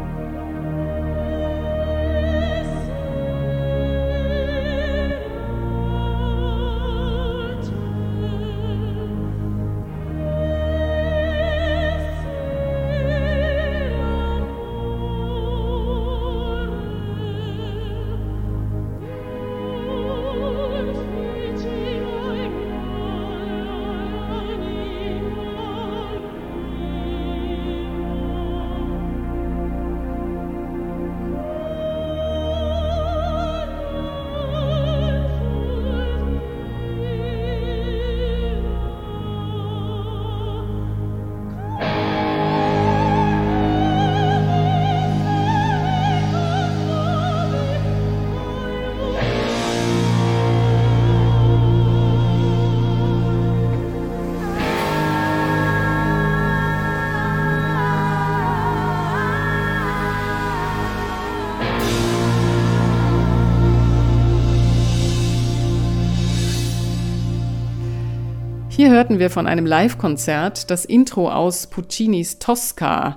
Hier 68.85 68.93
hörten 68.93 69.19
wir 69.19 69.31
von 69.31 69.47
einem 69.47 69.65
Live-Konzert 69.65 70.71
das 70.71 70.85
Intro 70.85 71.31
aus 71.31 71.69
Puccinis 71.69 72.39
Tosca, 72.39 73.17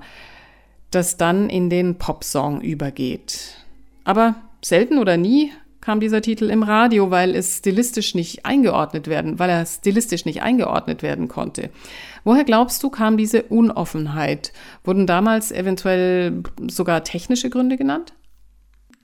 das 0.92 1.18
dann 1.18 1.50
in 1.50 1.70
den 1.70 1.98
Popsong 1.98 2.62
übergeht. 2.62 3.58
Aber 4.06 4.36
selten 4.64 4.98
oder 4.98 5.18
nie 5.18 5.52
kam 5.82 6.00
dieser 6.00 6.22
Titel 6.22 6.50
im 6.52 6.64
Radio, 6.64 7.12
weil 7.12 7.36
es 7.36 7.58
stilistisch 7.58 8.16
nicht 8.16 8.46
eingeordnet 8.46 9.10
werden, 9.10 9.40
weil 9.40 9.50
er 9.50 9.66
stilistisch 9.66 10.24
nicht 10.24 10.42
eingeordnet 10.42 11.04
werden 11.04 11.28
konnte. 11.28 11.70
Woher 12.24 12.46
glaubst 12.46 12.82
du, 12.82 12.90
kam 12.90 13.18
diese 13.18 13.44
Unoffenheit? 13.44 14.54
Wurden 14.86 15.06
damals 15.06 15.52
eventuell 15.52 16.44
sogar 16.70 17.04
technische 17.04 17.50
Gründe 17.50 17.76
genannt? 17.76 18.14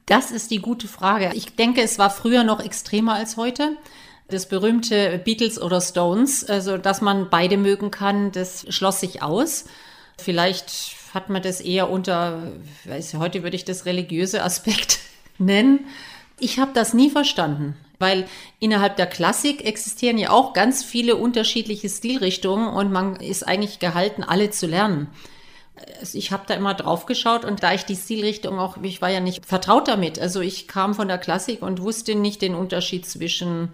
Das 0.05 0.31
ist 0.31 0.49
die 0.49 0.59
gute 0.59 0.87
Frage. 0.87 1.31
Ich 1.33 1.57
denke, 1.57 1.81
es 1.81 1.99
war 1.99 2.09
früher 2.09 2.45
noch 2.45 2.63
extremer 2.63 3.15
als 3.15 3.35
heute 3.35 3.75
das 4.29 4.47
berühmte 4.47 5.19
Beatles 5.23 5.61
oder 5.61 5.81
Stones, 5.81 6.43
also 6.45 6.77
dass 6.77 7.01
man 7.01 7.29
beide 7.29 7.57
mögen 7.57 7.91
kann, 7.91 8.31
das 8.31 8.65
schloss 8.69 8.99
sich 8.99 9.21
aus. 9.21 9.65
Vielleicht 10.17 10.95
hat 11.13 11.29
man 11.29 11.41
das 11.41 11.61
eher 11.61 11.89
unter, 11.89 12.51
weiß, 12.85 13.15
heute 13.15 13.43
würde 13.43 13.55
ich 13.55 13.65
das 13.65 13.85
religiöse 13.85 14.43
Aspekt 14.43 14.99
nennen. 15.37 15.85
Ich 16.39 16.59
habe 16.59 16.71
das 16.73 16.93
nie 16.93 17.09
verstanden, 17.09 17.75
weil 17.99 18.25
innerhalb 18.59 18.95
der 18.97 19.05
Klassik 19.05 19.63
existieren 19.63 20.17
ja 20.17 20.31
auch 20.31 20.53
ganz 20.53 20.83
viele 20.83 21.15
unterschiedliche 21.15 21.89
Stilrichtungen 21.89 22.67
und 22.67 22.91
man 22.91 23.17
ist 23.17 23.47
eigentlich 23.47 23.79
gehalten, 23.79 24.23
alle 24.23 24.49
zu 24.49 24.65
lernen. 24.65 25.07
Also 25.99 26.17
ich 26.17 26.31
habe 26.31 26.43
da 26.47 26.53
immer 26.53 26.73
drauf 26.73 27.05
geschaut 27.05 27.45
und 27.45 27.63
da 27.63 27.73
ich 27.73 27.83
die 27.85 27.95
Stilrichtung 27.95 28.59
auch, 28.59 28.77
ich 28.81 29.01
war 29.01 29.09
ja 29.09 29.19
nicht 29.19 29.45
vertraut 29.45 29.87
damit. 29.87 30.19
Also 30.19 30.41
ich 30.41 30.67
kam 30.67 30.93
von 30.93 31.07
der 31.07 31.17
Klassik 31.17 31.61
und 31.61 31.81
wusste 31.81 32.15
nicht 32.15 32.41
den 32.41 32.55
Unterschied 32.55 33.05
zwischen 33.05 33.69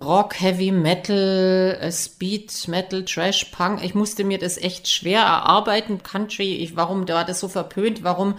Rock, 0.00 0.40
Heavy 0.40 0.70
Metal, 0.70 1.76
äh, 1.80 1.90
Speed 1.90 2.68
Metal, 2.68 3.04
Trash, 3.04 3.46
Punk. 3.46 3.82
Ich 3.82 3.94
musste 3.94 4.24
mir 4.24 4.38
das 4.38 4.56
echt 4.56 4.88
schwer 4.88 5.20
erarbeiten. 5.20 6.02
Country, 6.02 6.56
ich, 6.56 6.76
warum 6.76 7.08
war 7.08 7.24
das 7.24 7.40
so 7.40 7.48
verpönt? 7.48 8.04
Warum 8.04 8.34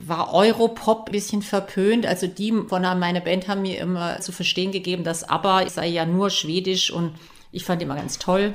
war 0.00 0.34
Europop 0.34 1.06
ein 1.06 1.12
bisschen 1.12 1.42
verpönt? 1.42 2.06
Also 2.06 2.26
die 2.26 2.52
von 2.52 2.82
meiner 2.82 3.20
Band 3.20 3.48
haben 3.48 3.62
mir 3.62 3.78
immer 3.78 4.20
zu 4.20 4.32
verstehen 4.32 4.72
gegeben, 4.72 5.04
dass 5.04 5.28
ABBA 5.28 5.68
sei 5.68 5.86
ja 5.86 6.04
nur 6.04 6.30
schwedisch 6.30 6.90
und 6.90 7.14
ich 7.52 7.64
fand 7.64 7.80
immer 7.80 7.94
ganz 7.94 8.18
toll. 8.18 8.52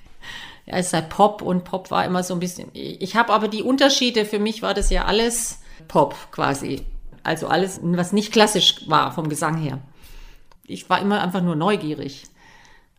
ja, 0.66 0.76
es 0.76 0.90
sei 0.90 1.00
Pop 1.00 1.42
und 1.42 1.64
Pop 1.64 1.90
war 1.90 2.04
immer 2.04 2.22
so 2.22 2.34
ein 2.34 2.40
bisschen. 2.40 2.70
Ich 2.74 3.16
habe 3.16 3.32
aber 3.32 3.48
die 3.48 3.62
Unterschiede, 3.62 4.24
für 4.24 4.38
mich 4.38 4.62
war 4.62 4.74
das 4.74 4.90
ja 4.90 5.04
alles 5.06 5.60
Pop 5.88 6.14
quasi. 6.30 6.82
Also 7.24 7.48
alles, 7.48 7.80
was 7.82 8.12
nicht 8.12 8.32
klassisch 8.32 8.88
war 8.88 9.12
vom 9.12 9.28
Gesang 9.28 9.56
her 9.56 9.80
ich 10.66 10.88
war 10.90 11.00
immer 11.00 11.22
einfach 11.22 11.42
nur 11.42 11.56
neugierig. 11.56 12.24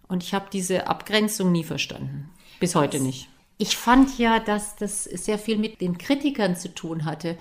Und 0.07 0.23
ich 0.23 0.33
habe 0.33 0.45
diese 0.51 0.87
Abgrenzung 0.87 1.51
nie 1.51 1.63
verstanden. 1.63 2.29
Bis 2.59 2.75
heute 2.75 2.99
nicht. 2.99 3.27
Ich 3.57 3.75
fand 3.75 4.17
ja, 4.17 4.39
dass 4.39 4.75
das 4.75 5.03
sehr 5.03 5.37
viel 5.37 5.57
mit 5.57 5.81
den 5.81 5.97
Kritikern 5.97 6.55
zu 6.55 6.73
tun 6.73 7.05
hatte. 7.05 7.37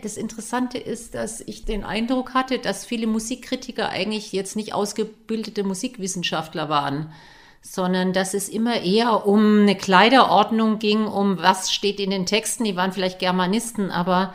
Das 0.00 0.16
Interessante 0.16 0.78
ist, 0.78 1.14
dass 1.14 1.40
ich 1.40 1.64
den 1.64 1.84
Eindruck 1.84 2.34
hatte, 2.34 2.58
dass 2.58 2.84
viele 2.84 3.06
Musikkritiker 3.06 3.88
eigentlich 3.88 4.32
jetzt 4.32 4.56
nicht 4.56 4.74
ausgebildete 4.74 5.64
Musikwissenschaftler 5.64 6.68
waren, 6.68 7.12
sondern 7.62 8.12
dass 8.12 8.34
es 8.34 8.48
immer 8.48 8.82
eher 8.82 9.26
um 9.26 9.62
eine 9.62 9.76
Kleiderordnung 9.76 10.78
ging, 10.78 11.06
um 11.06 11.38
was 11.38 11.72
steht 11.72 11.98
in 11.98 12.10
den 12.10 12.26
Texten. 12.26 12.64
Die 12.64 12.76
waren 12.76 12.92
vielleicht 12.92 13.18
Germanisten, 13.18 13.90
aber 13.90 14.34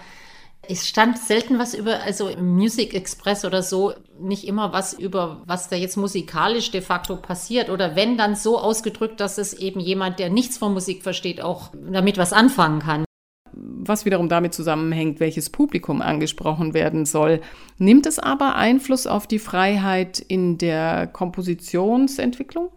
es 0.71 0.87
stand 0.87 1.17
selten 1.17 1.57
was 1.57 1.73
über, 1.73 2.03
also 2.03 2.27
im 2.27 2.55
Music 2.55 2.93
Express 2.93 3.43
oder 3.43 3.63
so, 3.63 3.93
nicht 4.19 4.47
immer 4.47 4.71
was 4.71 4.93
über, 4.93 5.41
was 5.47 5.67
da 5.67 5.75
jetzt 5.75 5.97
musikalisch 5.97 6.69
de 6.69 6.81
facto 6.81 7.15
passiert. 7.15 7.71
Oder 7.71 7.95
wenn 7.95 8.17
dann 8.17 8.35
so 8.35 8.59
ausgedrückt, 8.59 9.19
dass 9.19 9.39
es 9.39 9.53
eben 9.53 9.79
jemand, 9.79 10.19
der 10.19 10.29
nichts 10.29 10.59
von 10.59 10.73
Musik 10.73 11.01
versteht, 11.01 11.41
auch 11.41 11.71
damit 11.73 12.19
was 12.19 12.33
anfangen 12.33 12.81
kann. 12.81 13.03
was 13.51 14.05
wiederum 14.05 14.29
damit 14.29 14.53
zusammenhängt, 14.53 15.19
welches 15.19 15.49
Publikum 15.49 16.03
angesprochen 16.03 16.75
werden 16.75 17.07
soll. 17.07 17.41
Nimmt 17.79 18.05
es 18.05 18.19
aber 18.19 18.53
Einfluss 18.55 19.07
auf 19.07 19.25
die 19.25 19.39
Freiheit 19.39 20.19
in 20.19 20.59
der 20.59 21.07
Kompositionsentwicklung? 21.07 22.69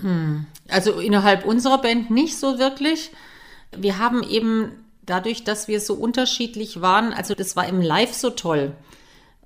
Hm. 0.00 0.46
Also 0.68 0.92
innerhalb 1.00 1.44
unserer 1.44 1.82
Band 1.82 2.10
nicht 2.10 2.38
so 2.38 2.58
wirklich. 2.58 3.10
Wir 3.76 3.98
haben 3.98 4.22
eben 4.22 4.87
dadurch, 5.08 5.44
dass 5.44 5.68
wir 5.68 5.80
so 5.80 5.94
unterschiedlich 5.94 6.80
waren, 6.80 7.12
also 7.12 7.34
das 7.34 7.56
war 7.56 7.66
im 7.66 7.80
Live 7.80 8.12
so 8.14 8.30
toll. 8.30 8.72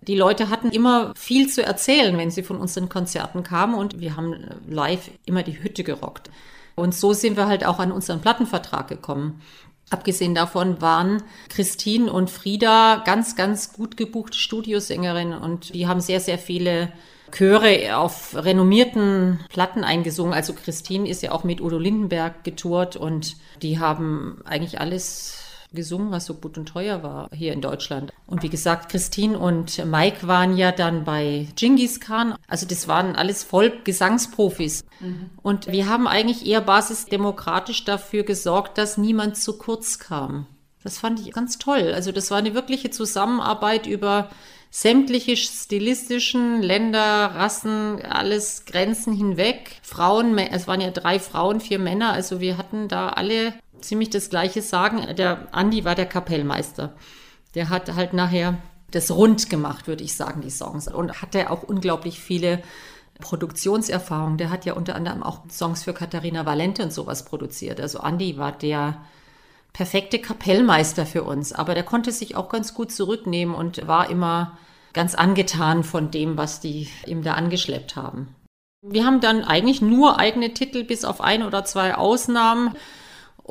Die 0.03 0.17
Leute 0.17 0.49
hatten 0.49 0.71
immer 0.71 1.13
viel 1.15 1.49
zu 1.49 1.65
erzählen, 1.65 2.19
wenn 2.19 2.31
sie 2.31 2.43
von 2.43 2.59
unseren 2.59 2.89
Konzerten 2.89 3.45
kamen 3.45 3.75
und 3.75 4.01
wir 4.01 4.17
haben 4.17 4.35
live 4.69 5.11
immer 5.27 5.45
die 5.45 5.63
Hütte 5.63 5.85
gerockt. 5.85 6.31
Und 6.75 6.95
so 6.95 7.13
sind 7.13 7.37
wir 7.37 7.47
halt 7.47 7.65
auch 7.65 7.79
an 7.79 7.93
unseren 7.93 8.21
Plattenvertrag 8.21 8.89
gekommen. 8.89 9.41
Abgesehen 9.91 10.35
davon 10.35 10.81
waren 10.81 11.23
Christine 11.51 12.11
und 12.11 12.31
Frieda 12.31 13.03
ganz, 13.05 13.37
ganz 13.37 13.75
gut 13.75 13.97
gebuchte 13.97 14.39
Studiosängerinnen 14.39 15.39
und 15.39 15.75
die 15.75 15.87
haben 15.87 16.01
sehr, 16.01 16.19
sehr 16.19 16.39
viele 16.39 16.91
Chöre 17.31 17.97
auf 17.97 18.35
renommierten 18.35 19.41
Platten 19.51 19.85
eingesungen. 19.85 20.35
Also 20.35 20.53
Christine 20.53 21.09
ist 21.09 21.23
ja 21.23 21.33
auch 21.33 21.45
mit 21.45 21.61
Udo 21.61 21.79
Lindenberg 21.79 22.43
getourt 22.43 22.97
und 22.97 23.37
die 23.63 23.79
haben 23.79 24.41
eigentlich 24.45 24.81
alles 24.81 25.42
gesungen, 25.73 26.11
was 26.11 26.27
so 26.27 26.35
gut 26.35 26.59
und 26.59 26.67
teuer 26.67 27.03
war 27.03 27.29
hier 27.33 27.53
in 27.53 27.61
Deutschland. 27.61 28.13
Und 28.27 28.43
wie 28.43 28.49
gesagt, 28.49 28.91
Christine 28.91 29.39
und 29.39 29.85
Mike 29.85 30.27
waren 30.27 30.57
ja 30.57 30.73
dann 30.73 31.05
bei 31.05 31.49
Genghis 31.57 32.01
Khan. 32.01 32.35
Also 32.49 32.67
das 32.67 32.89
waren 32.89 33.17
alles 33.17 33.43
voll 33.43 33.73
Gesangsprofis. 33.85 34.85
Mhm. 35.01 35.31
Und 35.43 35.67
wir 35.67 35.89
haben 35.89 36.07
eigentlich 36.07 36.47
eher 36.47 36.61
basisdemokratisch 36.61 37.85
dafür 37.85 38.23
gesorgt, 38.23 38.79
dass 38.79 38.99
niemand 38.99 39.37
zu 39.37 39.59
kurz 39.59 39.99
kam. 39.99 40.47
Das 40.83 40.99
fand 40.99 41.21
ich 41.21 41.33
ganz 41.33 41.59
toll. 41.59 41.93
Also 41.95 42.13
das 42.13 42.31
war 42.31 42.39
eine 42.39 42.55
wirkliche 42.55 42.91
Zusammenarbeit 42.91 43.87
über 43.87 44.31
sämtliche 44.71 45.37
stilistischen 45.37 46.63
Länder, 46.63 47.33
Rassen, 47.35 48.01
alles 48.03 48.65
Grenzen 48.65 49.13
hinweg. 49.13 49.77
Frauen, 49.83 50.37
es 50.39 50.67
waren 50.67 50.81
ja 50.81 50.91
drei 50.91 51.19
Frauen, 51.19 51.61
vier 51.61 51.79
Männer, 51.79 52.13
also 52.13 52.41
wir 52.41 52.57
hatten 52.57 52.89
da 52.89 53.11
alle 53.11 53.53
ziemlich 53.83 54.11
das 54.11 54.31
Gleiche 54.31 54.63
sagen. 54.63 55.15
Der 55.17 55.49
Andi 55.53 55.85
war 55.85 55.95
der 55.95 56.07
Kapellmeister. 56.07 56.95
Der 57.55 57.69
hat 57.69 57.95
halt 57.95 58.13
nachher 58.13 58.59
das 58.91 59.11
rund 59.11 59.51
gemacht, 59.51 59.87
würde 59.87 60.05
ich 60.05 60.17
sagen, 60.17 60.41
die 60.41 60.51
Songs. 60.51 60.89
Und 60.89 61.23
hatte 61.23 61.51
auch 61.51 61.63
unglaublich 61.63 62.21
viele 62.21 62.63
Produktionserfahrungen. 63.21 64.39
Der 64.39 64.51
hat 64.51 64.65
ja 64.65 64.75
unter 64.75 64.95
anderem 64.95 65.23
auch 65.23 65.41
Songs 65.51 65.85
für 65.85 65.93
Katharina 65.95 66.47
Valente 66.47 66.83
und 66.83 66.93
sowas 66.93 67.25
produziert. 67.25 67.81
Also 67.81 68.01
Andi 68.01 68.39
war 68.39 68.53
der 68.53 69.03
perfekte 69.73 70.19
Kapellmeister 70.19 71.07
für 71.07 71.23
uns. 71.23 71.53
Aber 71.53 71.75
der 71.75 71.85
konnte 71.85 72.13
sich 72.13 72.37
auch 72.37 72.49
ganz 72.49 72.75
gut 72.75 72.93
zurücknehmen 72.93 73.55
und 73.55 73.87
war 73.87 74.11
immer 74.11 74.59
ganz 74.93 75.15
angetan 75.15 75.85
von 75.85 76.11
dem, 76.11 76.37
was 76.37 76.61
die 76.61 76.89
ihm 77.07 77.23
da 77.23 77.35
angeschleppt 77.35 77.97
haben. 77.97 78.35
Wir 78.83 79.07
haben 79.07 79.21
dann 79.21 79.45
eigentlich 79.45 79.81
nur 79.81 80.19
eigene 80.19 80.53
Titel, 80.55 80.85
bis 80.85 81.05
auf 81.05 81.21
ein 81.21 81.45
oder 81.45 81.65
zwei 81.65 81.95
Ausnahmen. 81.95 82.75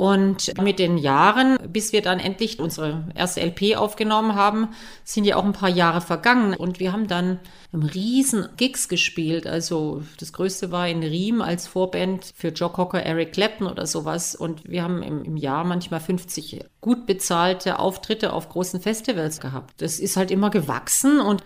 Und 0.01 0.59
mit 0.59 0.79
den 0.79 0.97
Jahren, 0.97 1.59
bis 1.71 1.93
wir 1.93 2.01
dann 2.01 2.19
endlich 2.19 2.57
unsere 2.57 3.03
erste 3.13 3.39
LP 3.39 3.75
aufgenommen 3.75 4.33
haben, 4.33 4.69
sind 5.03 5.25
ja 5.25 5.35
auch 5.35 5.45
ein 5.45 5.53
paar 5.53 5.69
Jahre 5.69 6.01
vergangen. 6.01 6.55
Und 6.55 6.79
wir 6.79 6.91
haben 6.91 7.05
dann 7.05 7.37
riesen 7.71 8.49
Gigs 8.57 8.89
gespielt. 8.89 9.45
Also 9.45 10.01
das 10.19 10.33
größte 10.33 10.71
war 10.71 10.87
in 10.87 11.03
Riem 11.03 11.43
als 11.43 11.67
Vorband 11.67 12.33
für 12.35 12.47
Joe 12.47 12.71
Cocker, 12.71 13.03
Eric 13.03 13.33
Clapton 13.33 13.67
oder 13.67 13.85
sowas. 13.85 14.33
Und 14.33 14.67
wir 14.67 14.81
haben 14.81 15.03
im, 15.03 15.23
im 15.23 15.37
Jahr 15.37 15.63
manchmal 15.65 15.99
50 15.99 16.65
gut 16.81 17.05
bezahlte 17.05 17.77
Auftritte 17.77 18.33
auf 18.33 18.49
großen 18.49 18.81
Festivals 18.81 19.39
gehabt. 19.39 19.83
Das 19.83 19.99
ist 19.99 20.17
halt 20.17 20.31
immer 20.31 20.49
gewachsen 20.49 21.19
und 21.19 21.43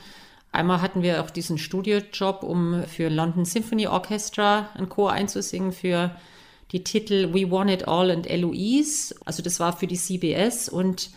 Einmal 0.53 0.79
hatten 0.79 1.01
wir 1.01 1.21
auch 1.21 1.31
diesen 1.31 1.57
Studiojob, 1.57 2.41
um 2.41 2.85
für 2.85 3.09
London 3.09 3.43
Symphony 3.43 3.87
Orchestra 3.87 4.69
ein 4.75 4.87
Chor 4.87 5.11
einzusingen 5.11 5.73
für 5.73 6.11
die 6.71 6.83
Titel 6.83 7.33
We 7.33 7.49
Want 7.49 7.71
It 7.71 7.87
All 7.87 8.11
and 8.11 8.27
Eloise. 8.27 9.15
Also 9.25 9.43
das 9.43 9.59
war 9.59 9.77
für 9.77 9.87
die 9.87 9.97
CBS 9.97 10.69
und 10.69 11.09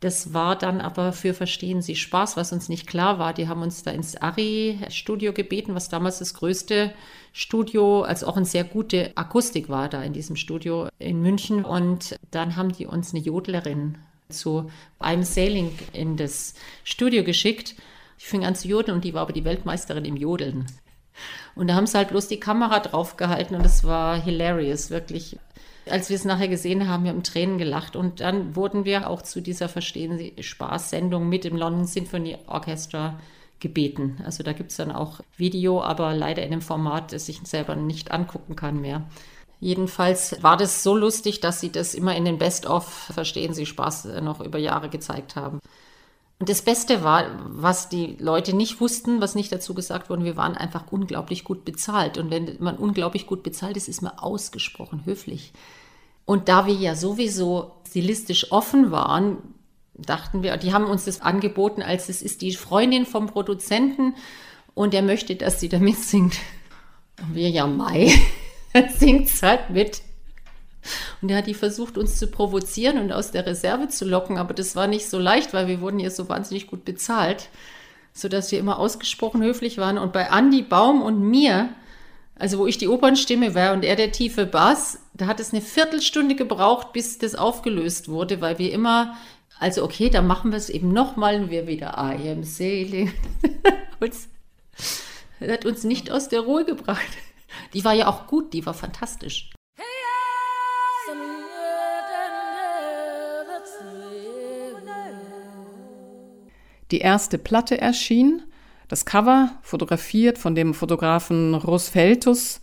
das 0.00 0.32
war 0.32 0.56
dann 0.56 0.80
aber 0.80 1.12
für 1.12 1.34
Verstehen 1.34 1.82
Sie 1.82 1.96
Spaß, 1.96 2.36
was 2.36 2.52
uns 2.52 2.68
nicht 2.68 2.86
klar 2.86 3.18
war. 3.18 3.34
Die 3.34 3.48
haben 3.48 3.62
uns 3.62 3.82
da 3.82 3.90
ins 3.90 4.16
Ari-Studio 4.16 5.32
gebeten, 5.32 5.74
was 5.74 5.88
damals 5.88 6.20
das 6.20 6.34
größte 6.34 6.92
Studio, 7.32 8.02
also 8.02 8.26
auch 8.28 8.36
eine 8.36 8.46
sehr 8.46 8.64
gute 8.64 9.16
Akustik 9.16 9.68
war 9.68 9.88
da 9.88 10.02
in 10.02 10.12
diesem 10.12 10.36
Studio 10.36 10.88
in 11.00 11.20
München. 11.20 11.64
Und 11.64 12.16
dann 12.30 12.54
haben 12.54 12.72
die 12.72 12.86
uns 12.86 13.12
eine 13.12 13.24
Jodlerin 13.24 13.98
zu 14.28 14.70
einem 15.00 15.24
Sailing 15.24 15.72
in 15.92 16.16
das 16.16 16.54
Studio 16.84 17.24
geschickt. 17.24 17.74
Ich 18.18 18.26
fing 18.26 18.44
an 18.44 18.54
zu 18.54 18.68
jodeln 18.68 18.96
und 18.96 19.04
die 19.04 19.14
war 19.14 19.22
aber 19.22 19.32
die 19.32 19.44
Weltmeisterin 19.44 20.04
im 20.04 20.16
Jodeln. 20.16 20.66
Und 21.54 21.68
da 21.68 21.74
haben 21.74 21.86
sie 21.86 21.96
halt 21.96 22.10
bloß 22.10 22.28
die 22.28 22.40
Kamera 22.40 22.80
draufgehalten 22.80 23.56
und 23.56 23.64
es 23.64 23.84
war 23.84 24.20
hilarious, 24.20 24.90
wirklich. 24.90 25.38
Als 25.90 26.10
wir 26.10 26.16
es 26.16 26.24
nachher 26.24 26.48
gesehen 26.48 26.88
haben, 26.88 27.04
wir 27.04 27.10
haben 27.10 27.22
Tränen 27.22 27.58
gelacht. 27.58 27.96
Und 27.96 28.20
dann 28.20 28.54
wurden 28.54 28.84
wir 28.84 29.08
auch 29.08 29.22
zu 29.22 29.40
dieser 29.40 29.68
Verstehen 29.68 30.18
Sie 30.18 30.34
Spaß-Sendung 30.38 31.28
mit 31.28 31.44
dem 31.44 31.56
London 31.56 31.86
Symphony 31.86 32.36
Orchestra 32.46 33.18
gebeten. 33.58 34.18
Also 34.24 34.42
da 34.42 34.52
gibt 34.52 34.70
es 34.70 34.76
dann 34.76 34.92
auch 34.92 35.20
Video, 35.36 35.82
aber 35.82 36.14
leider 36.14 36.42
in 36.42 36.52
einem 36.52 36.60
Format, 36.60 37.12
das 37.12 37.28
ich 37.28 37.40
selber 37.44 37.74
nicht 37.74 38.12
angucken 38.12 38.54
kann 38.54 38.80
mehr. 38.80 39.08
Jedenfalls 39.60 40.40
war 40.42 40.56
das 40.56 40.82
so 40.82 40.96
lustig, 40.96 41.40
dass 41.40 41.60
sie 41.60 41.72
das 41.72 41.94
immer 41.94 42.14
in 42.14 42.24
den 42.24 42.38
Best-of 42.38 42.86
Verstehen 43.12 43.54
Sie 43.54 43.66
Spaß 43.66 44.04
noch 44.20 44.40
über 44.40 44.58
Jahre 44.58 44.88
gezeigt 44.88 45.34
haben. 45.34 45.58
Und 46.40 46.48
das 46.48 46.62
Beste 46.62 47.02
war, 47.02 47.26
was 47.46 47.88
die 47.88 48.16
Leute 48.20 48.54
nicht 48.54 48.80
wussten, 48.80 49.20
was 49.20 49.34
nicht 49.34 49.50
dazu 49.50 49.74
gesagt 49.74 50.08
wurde, 50.08 50.24
wir 50.24 50.36
waren 50.36 50.56
einfach 50.56 50.84
unglaublich 50.92 51.42
gut 51.42 51.64
bezahlt. 51.64 52.16
Und 52.16 52.30
wenn 52.30 52.56
man 52.60 52.76
unglaublich 52.76 53.26
gut 53.26 53.42
bezahlt 53.42 53.76
ist, 53.76 53.88
ist 53.88 54.02
man 54.02 54.16
ausgesprochen 54.18 55.02
höflich. 55.04 55.52
Und 56.24 56.48
da 56.48 56.66
wir 56.66 56.74
ja 56.74 56.94
sowieso 56.94 57.72
stilistisch 57.88 58.52
offen 58.52 58.92
waren, 58.92 59.38
dachten 59.94 60.42
wir, 60.44 60.56
die 60.56 60.72
haben 60.72 60.84
uns 60.84 61.06
das 61.06 61.20
angeboten, 61.20 61.82
als 61.82 62.08
es 62.08 62.22
ist 62.22 62.42
die 62.42 62.54
Freundin 62.54 63.04
vom 63.04 63.26
Produzenten 63.26 64.14
und 64.74 64.94
er 64.94 65.02
möchte, 65.02 65.34
dass 65.34 65.58
sie 65.58 65.68
da 65.68 65.80
mitsingt. 65.80 66.36
Und 67.20 67.34
wir 67.34 67.50
ja, 67.50 67.66
Mai, 67.66 68.12
singt 68.96 69.28
halt 69.42 69.70
mit. 69.70 70.02
Und 71.20 71.30
er 71.30 71.38
hat 71.38 71.46
die 71.46 71.54
versucht, 71.54 71.98
uns 71.98 72.18
zu 72.18 72.28
provozieren 72.28 72.98
und 72.98 73.12
aus 73.12 73.30
der 73.30 73.46
Reserve 73.46 73.88
zu 73.88 74.04
locken, 74.04 74.38
aber 74.38 74.54
das 74.54 74.76
war 74.76 74.86
nicht 74.86 75.08
so 75.08 75.18
leicht, 75.18 75.52
weil 75.52 75.68
wir 75.68 75.80
wurden 75.80 76.00
ja 76.00 76.10
so 76.10 76.28
wahnsinnig 76.28 76.66
gut 76.66 76.84
bezahlt, 76.84 77.48
sodass 78.12 78.50
wir 78.52 78.58
immer 78.58 78.78
ausgesprochen 78.78 79.42
höflich 79.42 79.78
waren. 79.78 79.98
Und 79.98 80.12
bei 80.12 80.28
Andy 80.30 80.62
Baum 80.62 81.02
und 81.02 81.20
mir, 81.20 81.70
also 82.36 82.58
wo 82.58 82.66
ich 82.66 82.78
die 82.78 82.88
Opernstimme 82.88 83.54
war 83.54 83.72
und 83.72 83.84
er 83.84 83.96
der 83.96 84.12
tiefe 84.12 84.46
Bass, 84.46 85.00
da 85.14 85.26
hat 85.26 85.40
es 85.40 85.52
eine 85.52 85.62
Viertelstunde 85.62 86.34
gebraucht, 86.34 86.92
bis 86.92 87.18
das 87.18 87.34
aufgelöst 87.34 88.08
wurde, 88.08 88.40
weil 88.40 88.58
wir 88.58 88.72
immer, 88.72 89.16
also 89.58 89.82
okay, 89.84 90.10
dann 90.10 90.26
machen 90.26 90.52
wir 90.52 90.58
es 90.58 90.70
eben 90.70 90.92
nochmal 90.92 91.42
und 91.42 91.50
wir 91.50 91.66
wieder 91.66 91.94
I 91.98 92.30
am 92.30 92.44
sailing. 92.44 93.12
das 94.00 94.28
hat 95.40 95.66
uns 95.66 95.84
nicht 95.84 96.10
aus 96.10 96.28
der 96.28 96.40
Ruhe 96.40 96.64
gebracht. 96.64 97.08
Die 97.74 97.84
war 97.84 97.92
ja 97.92 98.06
auch 98.06 98.26
gut, 98.26 98.52
die 98.52 98.64
war 98.66 98.74
fantastisch. 98.74 99.50
Die 106.90 107.00
erste 107.00 107.38
Platte 107.38 107.80
erschien, 107.80 108.42
das 108.88 109.04
Cover, 109.04 109.50
fotografiert 109.62 110.38
von 110.38 110.54
dem 110.54 110.72
Fotografen 110.72 111.54
Rosfeltus, 111.54 112.60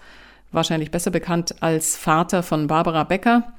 wahrscheinlich 0.51 0.89
besser 0.89 1.11
bekannt 1.11 1.61
als 1.61 1.95
Vater 1.95 2.41
von 2.41 2.67
Barbara 2.67 3.03
Becker. 3.03 3.53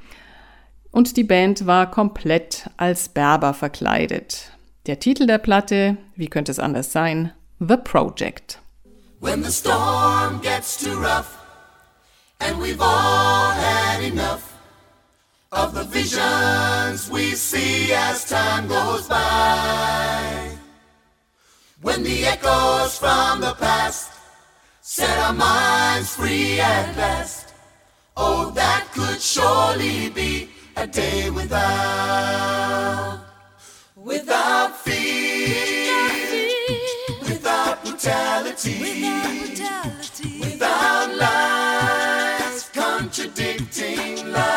Und 0.90 1.16
die 1.16 1.24
Band 1.24 1.66
war 1.66 1.90
komplett 1.90 2.68
als 2.76 3.08
Berber 3.08 3.54
verkleidet. 3.54 4.50
Der 4.86 4.98
Titel 4.98 5.26
der 5.26 5.38
Platte, 5.38 5.96
wie 6.16 6.28
könnte 6.28 6.50
es 6.50 6.58
anders 6.58 6.90
sein? 6.90 7.32
The 7.60 7.76
Project. 7.76 8.60
When 9.20 9.42
the 9.44 9.50
storm 9.50 10.40
gets 10.42 10.76
too 10.76 10.92
rough 10.92 11.38
and 12.40 12.60
we've 12.60 12.80
all 12.80 13.50
had 13.52 14.02
enough 14.02 14.42
of 15.52 15.74
the 15.74 15.84
visions 15.84 17.10
we 17.10 17.34
see 17.34 17.92
as 17.94 18.26
time 18.26 18.68
goes 18.68 19.08
by. 19.08 20.55
When 21.86 22.02
the 22.02 22.24
echoes 22.24 22.98
from 22.98 23.40
the 23.40 23.54
past 23.54 24.10
set 24.80 25.16
our 25.20 25.32
minds 25.32 26.16
free 26.16 26.58
at 26.58 26.96
last. 26.96 27.54
Oh, 28.16 28.50
that 28.56 28.88
could 28.92 29.20
surely 29.20 30.10
be 30.10 30.50
a 30.76 30.88
day 30.88 31.30
without, 31.30 33.20
without 33.94 34.76
fear, 34.76 36.10
without 37.22 37.84
brutality, 37.84 38.80
without 40.40 41.14
lies 41.14 42.68
contradicting 42.74 44.32
lies, 44.32 44.55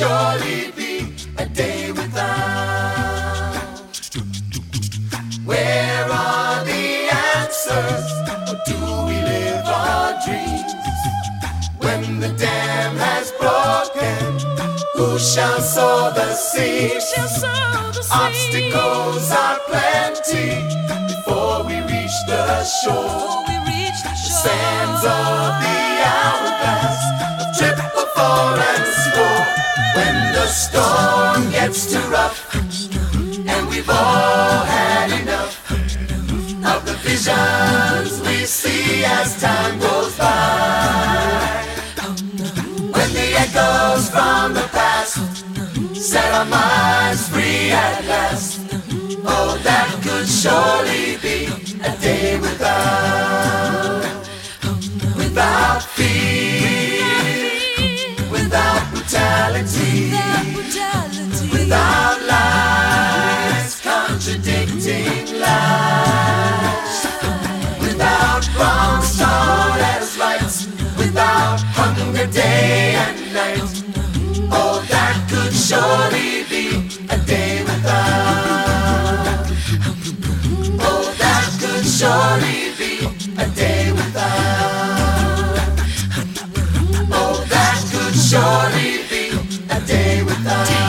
surely 0.00 0.72
be 0.78 1.12
a 1.36 1.44
day 1.44 1.92
without. 1.92 3.60
Where 5.44 6.06
are 6.10 6.64
the 6.64 6.86
answers? 7.36 8.06
Or 8.50 8.56
do 8.70 8.78
we 9.08 9.16
live 9.32 9.66
our 9.66 10.12
dreams? 10.24 10.72
When 11.84 12.18
the 12.18 12.32
dam 12.44 12.96
has 12.96 13.30
broken, 13.42 14.24
who 14.94 15.18
shall 15.18 15.60
sow 15.60 16.12
the 16.14 16.32
seed? 16.32 17.02
Obstacles 18.10 19.30
are 19.44 19.58
plenty 19.68 20.48
before 21.12 21.62
we 21.68 21.76
reach 21.92 22.16
the 22.26 22.64
shore. 22.64 23.49
Set 46.10 46.34
our 46.34 46.44
minds 46.44 47.28
free 47.28 47.70
at 47.70 48.04
last. 48.06 48.58
Oh, 49.24 49.56
that 49.62 49.88
could 50.02 50.26
surely 50.26 51.16
be 51.22 51.46
a 51.88 51.92
day 52.02 52.36
without, 52.40 54.02
without 55.16 55.82
fear, 55.96 57.14
without 58.28 58.82
brutality, 58.90 60.10
without 61.52 62.18
lies 62.32 63.80
contradicting 63.80 65.38
lies, 65.38 66.98
without 67.84 68.42
wrong 68.58 69.00
start 69.02 69.80
as 69.94 70.18
rights, 70.18 70.66
without 70.98 71.60
hunger 71.78 72.26
day 72.32 72.96
and 73.04 73.32
night. 73.32 73.84
Oh, 74.50 74.84
surely 75.70 76.42
be 76.50 76.64
a 77.10 77.18
day 77.26 77.62
without. 77.62 79.46
Oh, 80.82 81.14
that 81.22 81.46
could 81.60 81.86
surely 81.86 82.74
be 82.76 83.06
a 83.38 83.46
day 83.54 83.92
without. 83.92 85.68
Oh, 87.12 87.46
that 87.48 87.78
could 87.92 88.16
surely 88.18 88.90
be 89.10 89.22
a 89.70 89.80
day 89.86 90.24
without. 90.24 90.79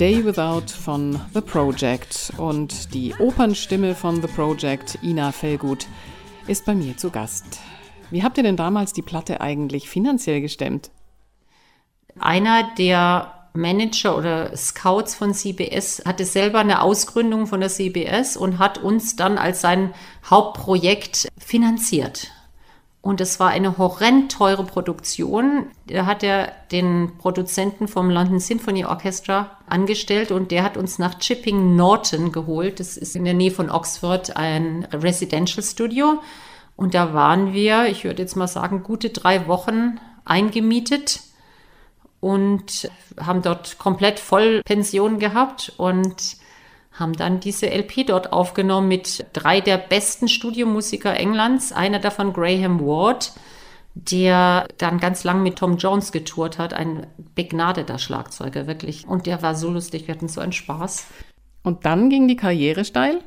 Day 0.00 0.24
Without 0.24 0.72
von 0.72 1.20
The 1.34 1.42
Project 1.42 2.32
und 2.38 2.94
die 2.94 3.12
Opernstimme 3.18 3.94
von 3.94 4.22
The 4.22 4.28
Project, 4.28 4.98
Ina 5.02 5.30
Fellgut, 5.30 5.86
ist 6.46 6.64
bei 6.64 6.74
mir 6.74 6.96
zu 6.96 7.10
Gast. 7.10 7.58
Wie 8.10 8.22
habt 8.22 8.38
ihr 8.38 8.42
denn 8.42 8.56
damals 8.56 8.94
die 8.94 9.02
Platte 9.02 9.42
eigentlich 9.42 9.90
finanziell 9.90 10.40
gestemmt? 10.40 10.90
Einer 12.18 12.70
der 12.78 13.50
Manager 13.52 14.16
oder 14.16 14.56
Scouts 14.56 15.14
von 15.14 15.34
CBS 15.34 16.02
hatte 16.06 16.24
selber 16.24 16.60
eine 16.60 16.80
Ausgründung 16.80 17.46
von 17.46 17.60
der 17.60 17.68
CBS 17.68 18.38
und 18.38 18.58
hat 18.58 18.78
uns 18.78 19.16
dann 19.16 19.36
als 19.36 19.60
sein 19.60 19.92
Hauptprojekt 20.24 21.28
finanziert. 21.36 22.30
Und 23.02 23.22
es 23.22 23.40
war 23.40 23.48
eine 23.48 23.78
horrend 23.78 24.30
teure 24.30 24.64
Produktion. 24.64 25.70
Da 25.86 26.04
hat 26.04 26.22
er 26.22 26.52
den 26.70 27.12
Produzenten 27.16 27.88
vom 27.88 28.10
London 28.10 28.40
Symphony 28.40 28.84
Orchestra 28.84 29.56
angestellt 29.66 30.30
und 30.30 30.50
der 30.50 30.62
hat 30.62 30.76
uns 30.76 30.98
nach 30.98 31.18
Chipping 31.18 31.76
Norton 31.76 32.30
geholt. 32.30 32.78
Das 32.78 32.98
ist 32.98 33.16
in 33.16 33.24
der 33.24 33.32
Nähe 33.32 33.50
von 33.50 33.70
Oxford 33.70 34.36
ein 34.36 34.86
Residential 34.92 35.62
Studio. 35.64 36.20
Und 36.76 36.94
da 36.94 37.14
waren 37.14 37.54
wir, 37.54 37.86
ich 37.86 38.04
würde 38.04 38.22
jetzt 38.22 38.36
mal 38.36 38.48
sagen, 38.48 38.82
gute 38.82 39.08
drei 39.08 39.46
Wochen 39.48 39.98
eingemietet 40.26 41.20
und 42.20 42.90
haben 43.18 43.40
dort 43.40 43.78
komplett 43.78 44.20
Vollpension 44.20 45.18
gehabt 45.18 45.72
und 45.78 46.36
haben 47.00 47.14
dann 47.14 47.40
diese 47.40 47.66
LP 47.66 48.06
dort 48.06 48.32
aufgenommen 48.32 48.88
mit 48.88 49.26
drei 49.32 49.60
der 49.60 49.78
besten 49.78 50.28
Studiomusiker 50.28 51.16
Englands. 51.16 51.72
Einer 51.72 51.98
davon 51.98 52.32
Graham 52.32 52.80
Ward, 52.80 53.32
der 53.94 54.68
dann 54.78 55.00
ganz 55.00 55.24
lang 55.24 55.42
mit 55.42 55.56
Tom 55.58 55.78
Jones 55.78 56.12
getourt 56.12 56.58
hat. 56.58 56.74
Ein 56.74 57.06
begnadeter 57.34 57.98
Schlagzeuger, 57.98 58.66
wirklich. 58.66 59.08
Und 59.08 59.26
der 59.26 59.42
war 59.42 59.54
so 59.54 59.70
lustig, 59.70 60.06
wir 60.06 60.14
hatten 60.14 60.28
so 60.28 60.40
einen 60.40 60.52
Spaß. 60.52 61.06
Und 61.62 61.84
dann 61.84 62.08
ging 62.10 62.28
die 62.28 62.36
Karriere 62.36 62.84
steil? 62.84 63.20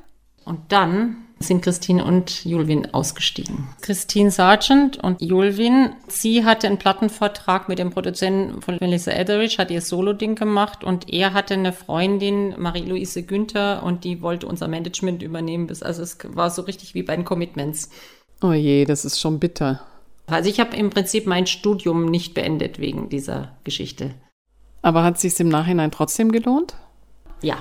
Und 0.46 0.72
dann 0.72 1.23
sind 1.44 1.62
Christine 1.62 2.04
und 2.04 2.44
Julwin 2.46 2.94
ausgestiegen. 2.94 3.70
Christine 3.82 4.32
Sargent 4.32 4.98
und 5.04 5.22
Julwin, 5.22 5.92
sie 6.08 6.44
hatte 6.44 6.68
einen 6.68 6.80
Plattenvertrag 6.80 7.70
mit 7.70 7.80
dem 7.80 7.92
Produzenten 7.92 8.62
von 8.62 8.78
Melissa 8.80 9.12
Etheridge, 9.12 9.58
hat 9.58 9.70
ihr 9.70 9.82
Solo-Ding 9.82 10.36
gemacht 10.36 10.84
und 10.84 11.14
er 11.14 11.34
hatte 11.34 11.54
eine 11.54 11.74
Freundin, 11.74 12.56
Marie-Louise 12.58 13.24
Günther, 13.24 13.84
und 13.84 14.04
die 14.04 14.22
wollte 14.22 14.48
unser 14.48 14.68
Management 14.68 15.22
übernehmen. 15.22 15.70
Also 15.70 16.02
es 16.02 16.18
war 16.24 16.50
so 16.50 16.64
richtig 16.64 16.94
wie 16.96 17.04
bei 17.04 17.16
den 17.16 17.26
Commitments. 17.26 17.90
Oh 18.42 18.54
je, 18.54 18.86
das 18.86 19.06
ist 19.06 19.20
schon 19.20 19.40
bitter. 19.40 19.82
Also 20.28 20.50
ich 20.50 20.60
habe 20.60 20.76
im 20.76 20.90
Prinzip 20.90 21.28
mein 21.28 21.48
Studium 21.48 22.06
nicht 22.06 22.34
beendet 22.34 22.80
wegen 22.80 23.10
dieser 23.10 23.58
Geschichte. 23.64 24.12
Aber 24.82 25.04
hat 25.04 25.16
es 25.16 25.22
sich 25.22 25.40
im 25.40 25.50
Nachhinein 25.50 25.92
trotzdem 25.92 26.32
gelohnt? 26.32 26.76
Ja. 27.42 27.58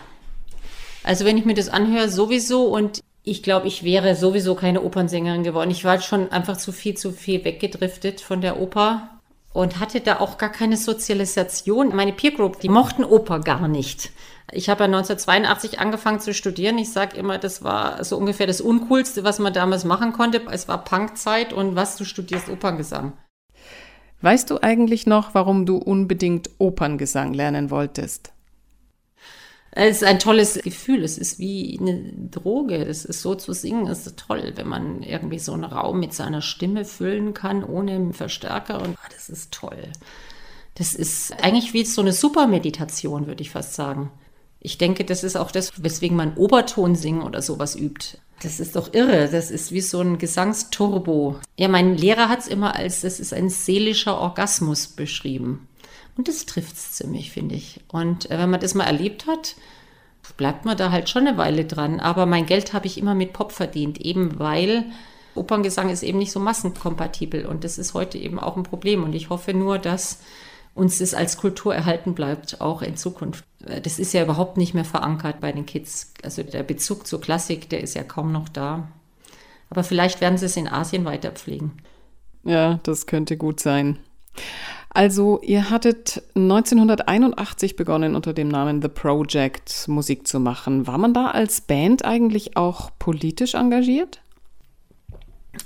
Also 1.05 1.25
wenn 1.25 1.39
ich 1.39 1.45
mir 1.45 1.55
das 1.55 1.69
anhöre, 1.69 2.09
sowieso 2.09 2.67
und 2.67 3.01
ich 3.25 3.43
glaube, 3.43 3.69
ich 3.69 3.85
wäre 3.85 4.17
sowieso 4.17 4.55
keine 4.55 4.83
Opernsängerin 4.83 5.45
geworden. 5.45 5.71
Ich 5.71 5.85
war 5.85 6.01
schon 6.01 6.33
einfach 6.33 6.57
zu 6.57 6.73
viel, 6.73 6.97
zu 6.97 7.13
viel 7.13 7.45
weggedriftet 7.45 8.21
von 8.21 8.41
der 8.41 8.61
Oper 8.61 9.21
und 9.53 9.79
hatte 9.79 10.01
da 10.01 10.19
auch 10.19 10.39
gar 10.39 10.51
keine 10.51 10.77
Sozialisation. 10.77 11.95
Meine 11.95 12.13
Peer 12.13 12.33
Group, 12.33 12.61
die 12.61 12.69
mochten 12.69 13.05
Oper 13.05 13.41
gar 13.41 13.69
nicht. 13.69 14.11
Ich 14.51 14.69
habe 14.69 14.81
ja 14.81 14.87
1982 14.87 15.79
angefangen 15.79 16.21
zu 16.21 16.35
studieren. 16.35 16.79
Ich 16.79 16.91
sage 16.91 17.17
immer, 17.17 17.39
das 17.39 17.63
war 17.63 18.03
so 18.03 18.17
ungefähr 18.17 18.47
das 18.47 18.61
Uncoolste, 18.61 19.25
was 19.25 19.39
man 19.39 19.53
damals 19.53 19.85
machen 19.85 20.13
konnte. 20.13 20.43
Es 20.51 20.69
war 20.69 20.85
Punkzeit 20.85 21.53
und 21.53 21.77
was, 21.77 21.97
du 21.97 22.05
studierst 22.05 22.49
Operngesang. 22.49 23.13
Weißt 24.21 24.51
du 24.51 24.59
eigentlich 24.61 25.07
noch, 25.07 25.35
warum 25.35 25.67
du 25.67 25.77
unbedingt 25.77 26.51
Operngesang 26.59 27.35
lernen 27.35 27.71
wolltest? 27.71 28.33
Es 29.75 30.03
ist 30.03 30.05
ein 30.05 30.19
tolles 30.19 30.61
Gefühl. 30.63 31.03
Es 31.03 31.17
ist 31.17 31.39
wie 31.39 31.79
eine 31.81 32.13
Droge. 32.31 32.77
Es 32.77 33.05
ist 33.05 33.23
so 33.23 33.35
zu 33.35 33.55
singen. 33.55 33.87
Es 33.87 34.07
ist 34.07 34.19
toll, 34.19 34.53
wenn 34.55 34.69
man 34.69 35.03
irgendwie 35.03 35.39
so 35.39 35.53
einen 35.53 35.65
Raum 35.65 35.99
mit 35.99 36.13
seiner 36.13 36.43
Stimme 36.43 36.85
füllen 36.85 37.33
kann, 37.33 37.65
ohne 37.65 38.13
Verstärker. 38.13 38.83
Und 38.83 38.97
ah, 39.03 39.09
das 39.11 39.31
ist 39.31 39.53
toll. 39.53 39.89
Das 40.75 40.95
ist 40.95 41.43
eigentlich 41.43 41.73
wie 41.73 41.85
so 41.85 42.03
eine 42.03 42.13
Supermeditation, 42.13 43.27
würde 43.27 43.43
ich 43.43 43.51
fast 43.51 43.75
sagen. 43.75 44.11
Ich 44.61 44.79
denke, 44.79 45.05
das 45.05 45.25
ist 45.25 45.37
auch 45.37 45.51
das, 45.51 45.83
weswegen 45.83 46.17
man 46.17 46.37
Oberton 46.37 46.95
singen 46.95 47.23
oder 47.23 47.43
sowas 47.43 47.75
übt. 47.75 48.19
Das 48.43 48.61
ist 48.61 48.77
doch 48.77 48.93
irre. 48.93 49.29
Das 49.31 49.51
ist 49.51 49.73
wie 49.73 49.81
so 49.81 50.01
ein 50.01 50.19
Gesangsturbo. 50.19 51.37
Ja, 51.57 51.69
mein 51.69 51.97
Lehrer 51.97 52.29
hat 52.29 52.41
es 52.41 52.47
immer 52.47 52.77
als, 52.77 53.01
das 53.01 53.21
ist 53.21 53.33
ein 53.33 53.49
seelischer 53.49 54.19
Orgasmus 54.19 54.87
beschrieben. 54.87 55.67
Und 56.17 56.29
das 56.29 56.47
trifft 56.47 56.75
es 56.75 56.93
ziemlich, 56.93 57.31
finde 57.31 57.55
ich. 57.55 57.81
Und 57.89 58.31
äh, 58.31 58.39
wenn 58.39 58.51
man 58.51 58.61
das 58.61 58.75
mal 58.75 58.85
erlebt 58.85 59.27
hat, 59.27 59.57
bleibt 60.37 60.65
man 60.65 60.77
da 60.77 60.91
halt 60.91 61.09
schon 61.09 61.27
eine 61.27 61.37
Weile 61.39 61.65
dran. 61.65 62.01
Aber 62.01 62.27
mein 62.27 62.47
Geld 62.47 62.73
habe 62.73 62.87
ich 62.87 62.99
immer 62.99 63.15
mit 63.15 63.33
Pop 63.33 63.53
verdient, 63.53 64.01
eben 64.01 64.39
weil 64.39 64.85
Operngesang 65.35 65.89
ist 65.89 66.03
eben 66.03 66.19
nicht 66.19 66.33
so 66.33 66.41
massenkompatibel. 66.41 67.47
Und 67.47 67.65
das 67.65 67.79
ist 67.79 67.95
heute 67.95 68.19
eben 68.19 68.39
auch 68.39 68.57
ein 68.57 68.63
Problem. 68.63 69.03
Und 69.05 69.15
ich 69.15 69.31
hoffe 69.31 69.55
nur, 69.55 69.79
dass 69.79 70.21
uns 70.75 70.99
das 70.99 71.15
als 71.15 71.37
Kultur 71.37 71.75
erhalten 71.75 72.15
bleibt, 72.15 72.61
auch 72.61 72.83
in 72.83 72.97
Zukunft. 72.97 73.45
Äh, 73.67 73.81
Das 73.81 73.99
ist 73.99 74.13
ja 74.13 74.23
überhaupt 74.23 74.57
nicht 74.57 74.75
mehr 74.75 74.85
verankert 74.85 75.41
bei 75.41 75.53
den 75.53 75.67
Kids. 75.67 76.13
Also 76.23 76.43
der 76.43 76.63
Bezug 76.63 77.07
zur 77.07 77.21
Klassik, 77.21 77.69
der 77.69 77.81
ist 77.81 77.95
ja 77.95 78.05
kaum 78.05 78.33
noch 78.33 78.49
da. 78.49 78.89
Aber 79.71 79.85
vielleicht 79.85 80.21
werden 80.21 80.37
sie 80.39 80.47
es 80.47 80.57
in 80.57 80.69
Asien 80.69 81.05
weiterpflegen. 81.05 81.73
Ja, 82.45 82.81
das 82.83 83.07
könnte 83.07 83.37
gut 83.37 83.61
sein. 83.61 83.99
Also 84.95 85.41
ihr 85.43 85.71
hattet 85.71 86.23
1981 86.35 87.77
begonnen, 87.77 88.15
unter 88.15 88.35
dem 88.35 88.49
Namen 88.49 88.83
The 88.83 88.89
Project 88.89 89.89
Musik 89.89 90.29
zu 90.29 90.39
machen. 90.39 90.87
War 90.87 90.99
man 90.99 91.15
da 91.15 91.29
als 91.29 91.63
Band 91.63 92.05
eigentlich 92.05 92.57
auch 92.59 92.91
politisch 92.99 93.55
engagiert? 93.55 94.21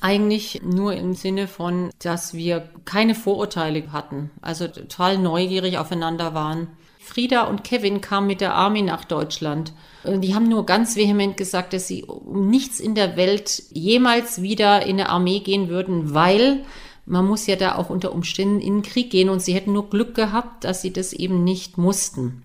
Eigentlich 0.01 0.63
nur 0.65 0.95
im 0.95 1.15
Sinne 1.15 1.49
von, 1.49 1.91
dass 2.01 2.35
wir 2.35 2.69
keine 2.85 3.15
Vorurteile 3.15 3.93
hatten, 3.93 4.31
also 4.43 4.67
total 4.69 5.19
neugierig 5.19 5.79
aufeinander 5.79 6.35
waren. 6.35 6.69
Frieda 7.01 7.43
und 7.43 7.63
Kevin 7.63 8.01
kamen 8.01 8.27
mit 8.27 8.41
der 8.41 8.55
Army 8.55 8.83
nach 8.83 9.05
Deutschland. 9.05 9.73
Die 10.05 10.35
haben 10.35 10.49
nur 10.49 10.67
ganz 10.67 10.97
vehement 10.97 11.37
gesagt, 11.37 11.73
dass 11.73 11.87
sie 11.87 12.03
um 12.05 12.49
nichts 12.49 12.81
in 12.81 12.97
der 12.97 13.17
Welt 13.17 13.63
jemals 13.71 14.43
wieder 14.43 14.83
in 14.83 15.01
eine 15.01 15.09
Armee 15.09 15.39
gehen 15.39 15.69
würden, 15.69 16.15
weil 16.15 16.65
man 17.07 17.27
muss 17.27 17.47
ja 17.47 17.57
da 17.57 17.77
auch 17.77 17.89
unter 17.89 18.13
Umständen 18.13 18.61
in 18.61 18.79
den 18.79 18.83
Krieg 18.83 19.11
gehen 19.11 19.29
und 19.29 19.41
sie 19.41 19.55
hätten 19.55 19.73
nur 19.73 19.89
Glück 19.89 20.15
gehabt, 20.15 20.65
dass 20.65 20.83
sie 20.83 20.93
das 20.93 21.13
eben 21.13 21.45
nicht 21.45 21.79
mussten. 21.79 22.43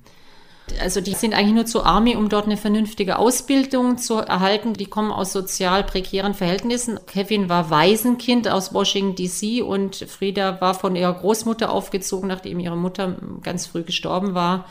Also 0.80 1.02
die 1.02 1.14
sind 1.14 1.34
eigentlich 1.34 1.54
nur 1.54 1.66
zur 1.66 1.86
Armee, 1.86 2.16
um 2.16 2.30
dort 2.30 2.46
eine 2.46 2.56
vernünftige 2.58 3.18
Ausbildung 3.18 3.98
zu 3.98 4.16
erhalten. 4.16 4.74
Die 4.74 4.86
kommen 4.86 5.12
aus 5.12 5.34
sozial 5.34 5.84
prekären 5.84 6.34
Verhältnissen. 6.34 7.00
Kevin 7.08 7.50
war 7.50 7.70
Waisenkind 7.70 8.48
aus 8.48 8.74
Washington 8.74 9.16
DC 9.16 9.64
und 9.64 9.96
Frieda 9.96 10.62
war 10.62 10.74
von 10.74 10.96
ihrer 10.96 11.14
Großmutter 11.14 11.72
aufgezogen, 11.72 12.30
nachdem 12.30 12.60
ihre 12.60 12.78
Mutter 12.78 13.18
ganz 13.42 13.66
früh 13.66 13.84
gestorben 13.84 14.34
war, 14.34 14.66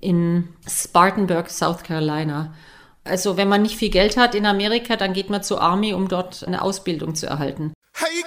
in 0.00 0.48
Spartanburg, 0.66 1.50
South 1.50 1.82
Carolina. 1.82 2.54
Also 3.02 3.36
wenn 3.36 3.48
man 3.48 3.62
nicht 3.62 3.76
viel 3.76 3.90
Geld 3.90 4.16
hat 4.16 4.34
in 4.34 4.46
Amerika, 4.46 4.96
dann 4.96 5.12
geht 5.12 5.28
man 5.28 5.42
zur 5.42 5.60
Armee, 5.60 5.92
um 5.92 6.08
dort 6.08 6.44
eine 6.46 6.62
Ausbildung 6.62 7.14
zu 7.14 7.26
erhalten. 7.26 7.74
Hey, 7.92 8.24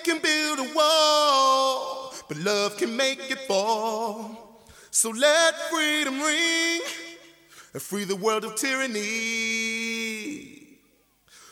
can 0.57 0.73
wall, 0.73 2.13
but 2.27 2.37
love 2.37 2.77
can 2.77 2.97
make 2.97 3.19
it 3.29 3.39
fall. 3.47 4.65
So 4.89 5.09
let 5.11 5.53
freedom 5.69 6.19
ring 6.19 6.81
and 7.73 7.81
free 7.81 8.05
the 8.05 8.15
world 8.15 8.43
of 8.43 8.55
tyranny. 8.55 8.99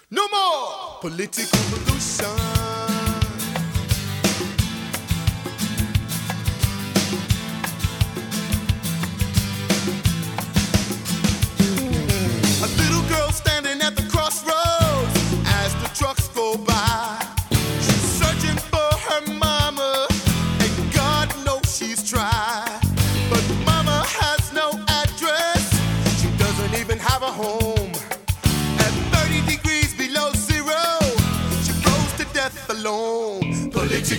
No 0.10 0.28
more 0.30 0.98
political 1.02 1.60
pollution. 1.70 2.26
A 12.64 12.68
little 12.82 13.04
girl 13.10 13.30
standing 13.32 13.82
at 13.82 13.96
the 13.96 14.08
crossroads 14.10 15.16
as 15.46 15.76
the 15.76 15.90
trucks 15.94 16.28
go 16.30 16.58
by. 16.58 16.95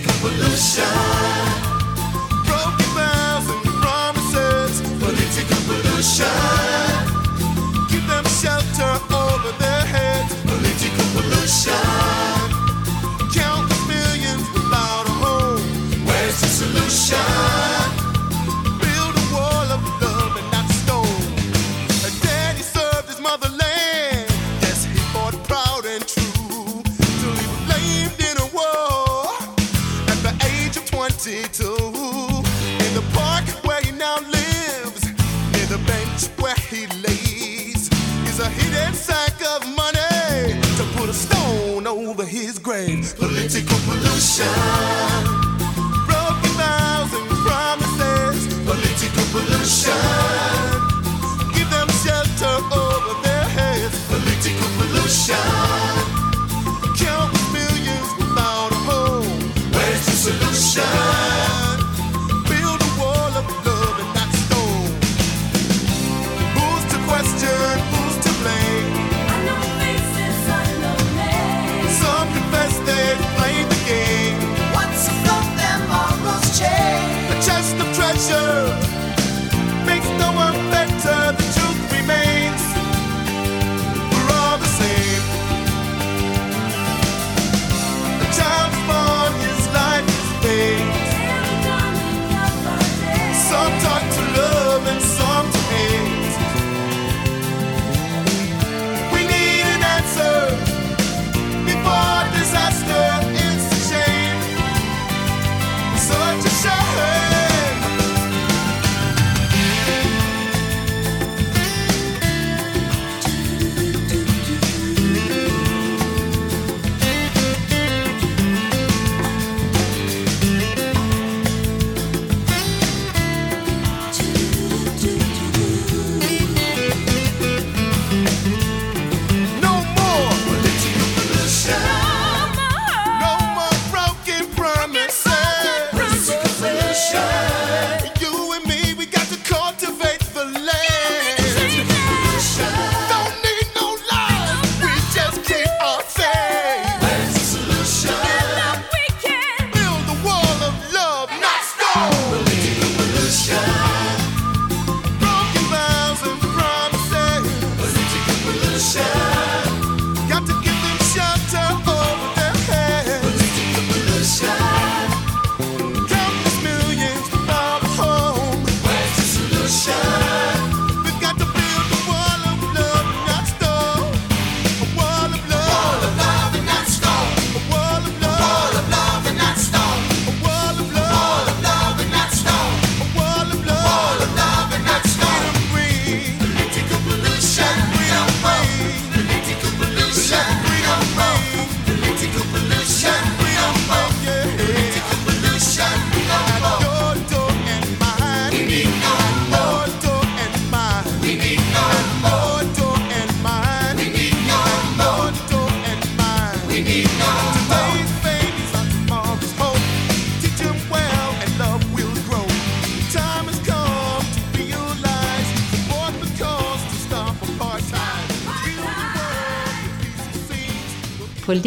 Alone. 0.05 0.37
Political 0.37 1.46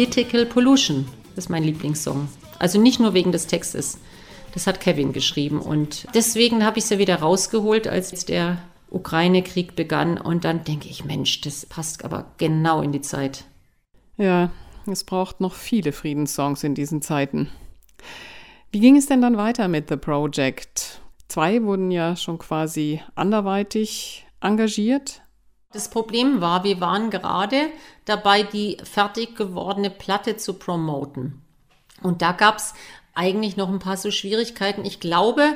Political 0.01 0.47
Pollution. 0.47 1.05
Ist 1.35 1.51
mein 1.51 1.63
Lieblingssong. 1.63 2.27
Also 2.57 2.81
nicht 2.81 2.99
nur 2.99 3.13
wegen 3.13 3.31
des 3.31 3.45
Textes. 3.45 3.99
Das 4.51 4.65
hat 4.65 4.79
Kevin 4.79 5.13
geschrieben. 5.13 5.61
Und 5.61 6.07
deswegen 6.15 6.65
habe 6.65 6.79
ich 6.79 6.85
sie 6.85 6.97
wieder 6.97 7.17
rausgeholt, 7.17 7.87
als 7.87 8.25
der 8.25 8.57
Ukraine-Krieg 8.89 9.75
begann. 9.75 10.17
Und 10.17 10.43
dann 10.43 10.63
denke 10.63 10.89
ich, 10.89 11.05
Mensch, 11.05 11.41
das 11.41 11.67
passt 11.67 12.03
aber 12.03 12.31
genau 12.39 12.81
in 12.81 12.91
die 12.91 13.01
Zeit. 13.01 13.43
Ja, 14.17 14.49
es 14.87 15.03
braucht 15.03 15.39
noch 15.39 15.53
viele 15.53 15.91
Friedenssongs 15.91 16.63
in 16.63 16.73
diesen 16.73 17.03
Zeiten. 17.03 17.51
Wie 18.71 18.79
ging 18.79 18.97
es 18.97 19.05
denn 19.05 19.21
dann 19.21 19.37
weiter 19.37 19.67
mit 19.67 19.87
The 19.87 19.97
Project? 19.97 20.99
Zwei 21.27 21.61
wurden 21.61 21.91
ja 21.91 22.15
schon 22.15 22.39
quasi 22.39 23.03
anderweitig 23.13 24.25
engagiert. 24.41 25.20
Das 25.73 25.89
Problem 25.89 26.41
war, 26.41 26.63
wir 26.63 26.81
waren 26.81 27.09
gerade 27.09 27.69
dabei, 28.05 28.43
die 28.43 28.77
fertig 28.83 29.35
gewordene 29.35 29.89
Platte 29.89 30.35
zu 30.37 30.55
promoten. 30.55 31.41
Und 32.01 32.21
da 32.21 32.33
gab 32.33 32.57
es 32.57 32.73
eigentlich 33.13 33.57
noch 33.57 33.69
ein 33.69 33.79
paar 33.79 33.97
so 33.97 34.11
Schwierigkeiten. 34.11 34.83
Ich 34.85 34.99
glaube, 34.99 35.55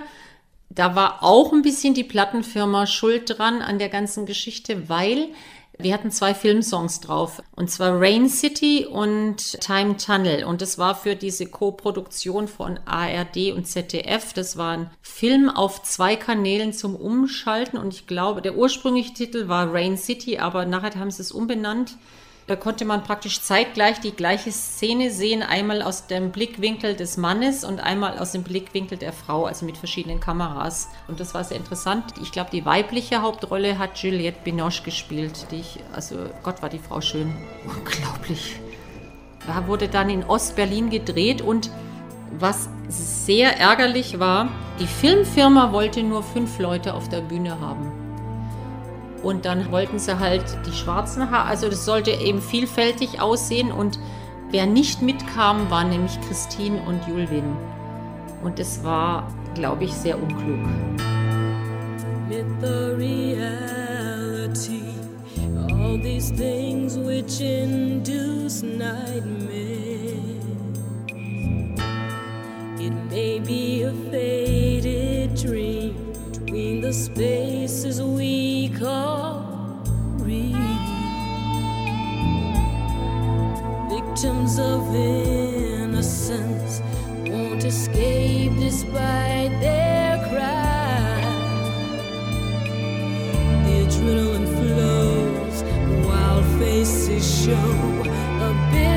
da 0.69 0.95
war 0.95 1.23
auch 1.23 1.53
ein 1.53 1.61
bisschen 1.61 1.93
die 1.93 2.03
Plattenfirma 2.03 2.87
schuld 2.87 3.37
dran 3.37 3.61
an 3.61 3.79
der 3.79 3.89
ganzen 3.89 4.25
Geschichte, 4.25 4.89
weil 4.89 5.29
wir 5.77 5.93
hatten 5.93 6.11
zwei 6.11 6.33
Filmsongs 6.33 7.01
drauf, 7.01 7.41
und 7.55 7.69
zwar 7.69 7.99
Rain 7.99 8.29
City 8.29 8.85
und 8.85 9.59
Time 9.59 9.97
Tunnel. 9.97 10.45
Und 10.45 10.61
das 10.61 10.77
war 10.77 10.95
für 10.95 11.15
diese 11.15 11.47
Co-Produktion 11.47 12.47
von 12.47 12.79
ARD 12.85 13.51
und 13.53 13.65
ZDF. 13.65 14.33
Das 14.33 14.57
war 14.57 14.77
ein 14.77 14.89
Film 15.01 15.49
auf 15.49 15.83
zwei 15.83 16.15
Kanälen 16.15 16.71
zum 16.71 16.95
Umschalten. 16.95 17.77
Und 17.77 17.93
ich 17.93 18.07
glaube, 18.07 18.41
der 18.41 18.55
ursprüngliche 18.55 19.13
Titel 19.13 19.47
war 19.47 19.73
Rain 19.73 19.97
City, 19.97 20.39
aber 20.39 20.65
nachher 20.65 20.95
haben 20.99 21.11
sie 21.11 21.21
es 21.21 21.31
umbenannt. 21.31 21.97
Da 22.47 22.55
konnte 22.55 22.85
man 22.85 23.01
praktisch 23.01 23.41
zeitgleich 23.41 23.99
die 24.01 24.11
gleiche 24.11 24.51
Szene 24.51 25.09
sehen, 25.09 25.41
einmal 25.41 25.81
aus 25.81 26.05
dem 26.05 26.31
Blickwinkel 26.31 26.95
des 26.95 27.17
Mannes 27.17 27.63
und 27.63 27.79
einmal 27.79 28.19
aus 28.19 28.33
dem 28.33 28.43
Blickwinkel 28.43 28.99
der 28.99 29.13
Frau, 29.13 29.45
also 29.45 29.65
mit 29.65 29.77
verschiedenen 29.77 30.19
Kameras. 30.19 30.89
Und 31.07 31.19
das 31.19 31.33
war 31.33 31.43
sehr 31.43 31.57
interessant. 31.57 32.03
Ich 32.21 32.31
glaube, 32.31 32.51
die 32.51 32.63
weibliche 32.63 33.23
Hauptrolle 33.23 33.79
hat 33.79 33.97
Juliette 33.97 34.43
Binoche 34.43 34.83
gespielt, 34.83 35.47
die 35.49 35.61
ich, 35.61 35.79
also 35.91 36.17
Gott 36.43 36.61
war 36.61 36.69
die 36.69 36.77
Frau 36.77 37.01
schön. 37.01 37.33
Unglaublich. 37.65 38.57
Da 39.47 39.65
wurde 39.65 39.87
dann 39.87 40.11
in 40.11 40.23
Ostberlin 40.23 40.91
gedreht 40.91 41.41
und 41.41 41.71
was 42.37 42.69
sehr 42.89 43.57
ärgerlich 43.57 44.19
war, 44.19 44.49
die 44.79 44.87
Filmfirma 44.87 45.71
wollte 45.71 46.03
nur 46.03 46.21
fünf 46.21 46.59
Leute 46.59 46.93
auf 46.93 47.09
der 47.09 47.21
Bühne 47.21 47.59
haben. 47.59 48.04
Und 49.25 49.43
dann 49.45 49.71
wollten 49.71 49.97
sie 49.97 50.19
halt 50.19 50.43
die 50.67 50.71
schwarzen 50.71 51.31
Haare, 51.31 51.49
also 51.49 51.67
das 51.67 51.83
sollte 51.83 52.11
eben 52.11 52.39
vielfältig 52.39 53.19
aussehen. 53.19 53.71
Und 53.71 53.97
wer 54.51 54.67
nicht 54.67 55.01
mitkam, 55.01 55.71
war 55.71 55.83
nämlich 55.83 56.21
Christine 56.27 56.79
und 56.85 57.07
Julwin. 57.07 57.57
Und 58.43 58.59
es 58.59 58.83
war, 58.83 59.33
glaube 59.55 59.85
ich, 59.85 59.93
sehr 59.93 60.21
unklug. 60.21 60.59
With 62.29 62.45
the 62.61 62.93
reality, 62.95 64.83
all 65.71 65.99
these 65.99 66.31
things 66.31 66.95
which 66.95 67.41
induce 67.41 68.61
nightmares. 68.61 69.55
It 72.79 72.93
may 73.09 73.39
be 73.39 73.85
a 73.87 73.93
faded 74.11 75.33
dream 75.33 76.04
between 76.55 76.79
the 76.79 76.93
spaces 76.93 78.01
we 78.01 78.69
call 78.69 79.43
real. 80.19 80.55
Victims 83.89 84.57
of 84.57 84.95
innocence 84.95 86.81
won't 87.27 87.65
escape 87.65 88.53
despite 88.57 89.51
their 89.59 90.17
cries. 90.29 91.25
The 93.65 93.75
adrenaline 93.83 94.47
flows, 94.57 95.57
wild 96.07 96.45
faces 96.57 97.25
show 97.43 97.71
a 98.47 98.69
bitter 98.71 98.94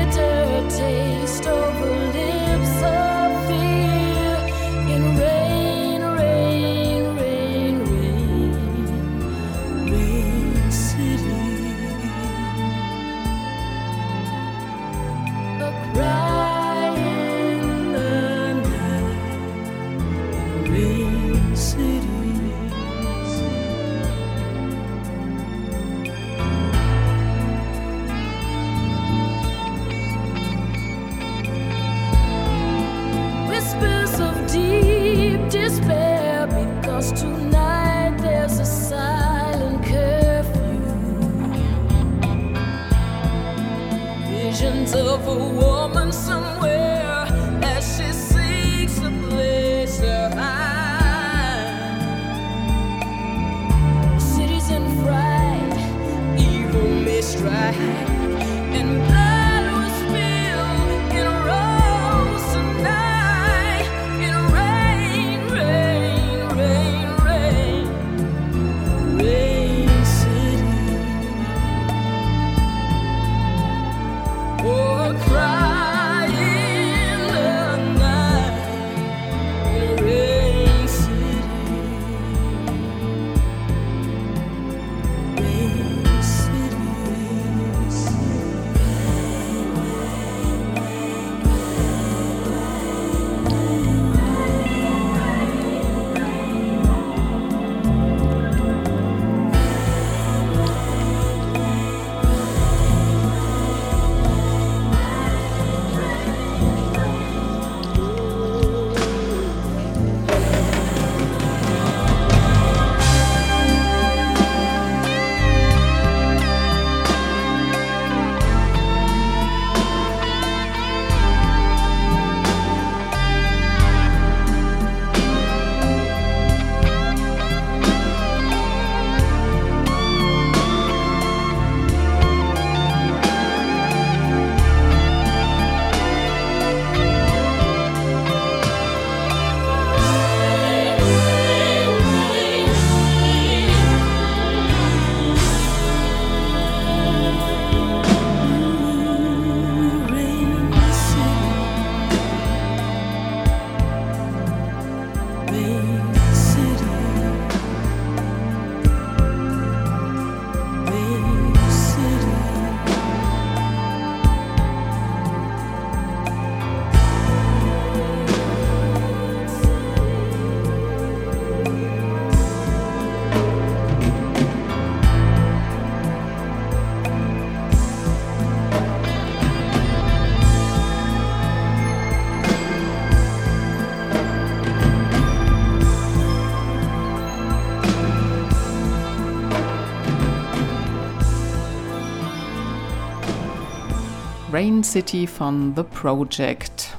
Rain 194.59 194.83
City 194.83 195.25
von 195.25 195.73
The 195.73 195.83
Project. 195.83 196.89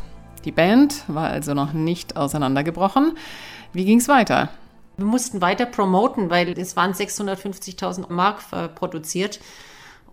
Die 0.47 0.51
Band 0.51 1.05
war 1.09 1.29
also 1.29 1.53
noch 1.53 1.75
nicht 1.75 2.17
auseinandergebrochen. 2.17 3.19
Wie 3.75 3.85
ging's 3.85 4.09
weiter? 4.09 4.49
Wir 4.97 5.05
mussten 5.05 5.43
weiter 5.43 5.67
promoten, 5.67 6.31
weil 6.31 6.59
es 6.59 6.75
waren 6.75 6.95
650.000 6.95 8.11
Mark 8.11 8.45
äh, 8.53 8.69
produziert. 8.69 9.41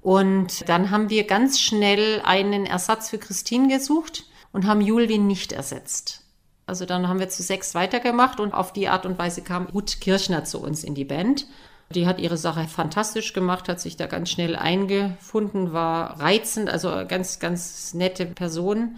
Und 0.02 0.68
dann 0.68 0.91
haben 0.91 1.10
wir 1.10 1.26
ganz 1.26 1.62
schnell 1.62 2.22
einen 2.26 2.66
Ersatz 2.66 3.12
für 3.12 3.18
Christine 3.18 3.70
gesucht 3.70 4.26
und 4.52 4.68
haben 4.68 4.82
Julwin 4.82 5.26
nicht 5.26 5.54
ersetzt. 5.54 6.26
Also 6.66 6.86
dann 6.86 7.08
haben 7.08 7.22
wir 7.22 7.30
zu 7.30 7.43
sechs 7.43 7.74
weitergemacht 7.74 8.41
und 8.41 8.54
auf 8.54 8.74
die 8.74 8.89
Art 8.89 9.06
und 9.06 9.18
Weise 9.18 9.41
kam 9.41 9.68
Ruth 9.68 10.02
Kirchner 10.02 10.43
zu 10.43 10.62
uns 10.62 10.84
in 10.84 10.95
die 10.95 11.06
Band. 11.06 11.48
Die 11.96 12.06
hat 12.06 12.20
ihre 12.20 12.38
Sache 12.38 12.68
fantastisch 12.68 13.34
gemacht, 13.34 13.70
hat 13.70 13.80
sich 13.80 13.96
da 13.96 14.08
ganz 14.08 14.30
schnell 14.30 14.56
eingefunden, 14.56 15.72
war 15.72 16.20
reizend, 16.20 16.70
also 16.70 16.90
ganz, 17.08 17.40
ganz 17.40 17.94
nette 17.94 18.26
Person. 18.26 18.98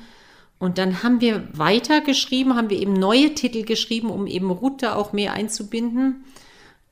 Und 0.57 0.77
dann 0.77 1.03
haben 1.03 1.21
wir 1.21 1.47
weitergeschrieben, 1.53 2.55
haben 2.55 2.69
wir 2.69 2.79
eben 2.79 2.93
neue 2.93 3.33
Titel 3.35 3.63
geschrieben, 3.63 4.09
um 4.09 4.27
eben 4.27 4.49
Ruth 4.49 4.81
da 4.81 4.95
auch 4.95 5.13
mehr 5.13 5.33
einzubinden. 5.33 6.25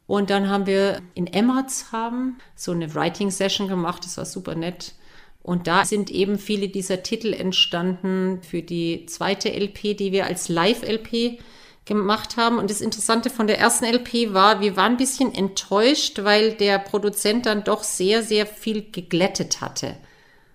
Und 0.06 0.30
dann 0.30 0.50
haben 0.50 0.66
wir 0.68 1.02
in 1.16 1.28
Emmerts 1.28 1.92
haben 1.92 2.38
so 2.56 2.72
eine 2.72 2.96
Writing 2.96 3.30
Session 3.30 3.68
gemacht, 3.68 4.06
das 4.06 4.18
war 4.18 4.26
super 4.26 4.56
nett. 4.56 4.94
Und 5.44 5.68
da 5.68 5.84
sind 5.86 6.12
eben 6.12 6.38
viele 6.40 6.70
dieser 6.70 7.04
Titel 7.04 7.34
entstanden 7.34 8.42
für 8.42 8.62
die 8.62 9.06
zweite 9.06 9.50
LP, 9.50 9.98
die 9.98 10.12
wir 10.12 10.26
als 10.26 10.50
Live-LP 10.50 11.40
gemacht 11.88 12.38
haben. 12.38 12.60
Und 12.60 12.70
das 12.70 12.82
Interessante 12.82 13.30
von 13.30 13.48
der 13.48 13.60
ersten 13.60 13.86
LP 13.86 14.34
war, 14.34 14.62
wir 14.62 14.76
waren 14.76 14.94
ein 14.94 14.98
bisschen 14.98 15.34
enttäuscht, 15.34 16.24
weil 16.24 16.54
der 16.54 16.78
Produzent 16.78 17.46
dann 17.46 17.64
doch 17.64 17.84
sehr, 17.84 18.22
sehr 18.22 18.46
viel 18.46 18.86
geglättet 18.92 19.62
hatte. 19.62 19.96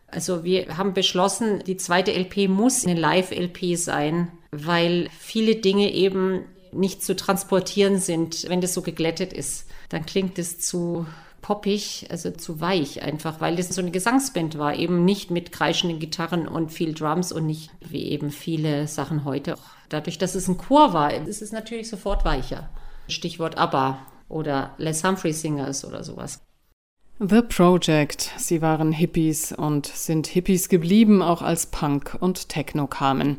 Also 0.06 0.44
wir 0.44 0.76
haben 0.76 0.92
beschlossen, 0.92 1.64
die 1.66 1.78
zweite 1.78 2.12
LP 2.12 2.48
muss 2.48 2.86
eine 2.86 3.00
Live-LP 3.00 3.76
sein, 3.76 4.28
weil 4.50 5.08
viele 5.18 5.56
Dinge 5.56 5.90
eben 5.92 6.44
nicht 6.70 7.02
zu 7.02 7.16
transportieren 7.16 7.98
sind, 7.98 8.48
wenn 8.48 8.60
das 8.60 8.74
so 8.74 8.82
geglättet 8.82 9.32
ist. 9.32 9.66
Dann 9.88 10.06
klingt 10.06 10.38
es 10.38 10.60
zu 10.60 11.06
poppig, 11.40 12.06
also 12.08 12.30
zu 12.30 12.60
weich 12.60 13.02
einfach, 13.02 13.40
weil 13.40 13.56
das 13.56 13.68
so 13.68 13.82
eine 13.82 13.90
Gesangsband 13.90 14.58
war, 14.58 14.76
eben 14.76 15.04
nicht 15.04 15.30
mit 15.30 15.50
kreischenden 15.50 15.98
Gitarren 15.98 16.46
und 16.46 16.70
viel 16.70 16.94
Drums 16.94 17.32
und 17.32 17.46
nicht 17.46 17.70
wie 17.80 18.04
eben 18.04 18.30
viele 18.30 18.86
Sachen 18.86 19.24
heute. 19.24 19.56
Dadurch, 19.92 20.16
dass 20.16 20.34
es 20.34 20.48
ein 20.48 20.56
Chor 20.56 20.94
war, 20.94 21.12
ist 21.12 21.42
es 21.42 21.52
natürlich 21.52 21.90
sofort 21.90 22.24
weicher. 22.24 22.70
Stichwort 23.08 23.58
ABBA 23.58 23.98
oder 24.30 24.74
Les 24.78 25.04
Humphrey 25.04 25.34
Singers 25.34 25.84
oder 25.84 26.02
sowas. 26.02 26.40
The 27.18 27.42
Project. 27.42 28.32
Sie 28.38 28.62
waren 28.62 28.90
Hippies 28.90 29.52
und 29.52 29.86
sind 29.86 30.26
Hippies 30.26 30.70
geblieben, 30.70 31.20
auch 31.20 31.42
als 31.42 31.66
Punk 31.66 32.16
und 32.18 32.48
Techno 32.48 32.86
kamen. 32.86 33.36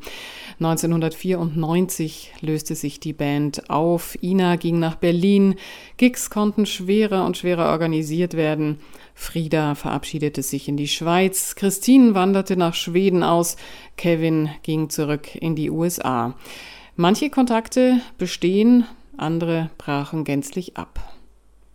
1994 0.60 2.34
löste 2.42 2.76
sich 2.76 3.00
die 3.00 3.14
Band 3.14 3.72
auf. 3.72 4.16
Ina 4.22 4.56
ging 4.58 4.78
nach 4.78 4.96
Berlin. 4.96 5.56
Gigs 5.98 6.30
konnten 6.30 6.68
schwerer 6.68 7.26
und 7.26 7.36
schwerer 7.36 7.72
organisiert 7.72 8.36
werden. 8.36 8.80
Frieda 9.16 9.76
verabschiedete 9.76 10.42
sich 10.42 10.68
in 10.68 10.78
die 10.78 10.88
Schweiz. 10.88 11.56
Christine 11.56 12.16
wanderte 12.16 12.58
nach 12.58 12.74
Schweden 12.74 13.24
aus. 13.24 13.58
Kevin 13.98 14.50
ging 14.64 14.90
zurück 14.90 15.36
in 15.36 15.56
die 15.56 15.70
USA. 15.70 16.36
Manche 16.96 17.30
Kontakte 17.30 18.02
bestehen, 18.18 18.86
andere 19.18 19.70
brachen 19.78 20.24
gänzlich 20.24 20.78
ab. 20.78 21.14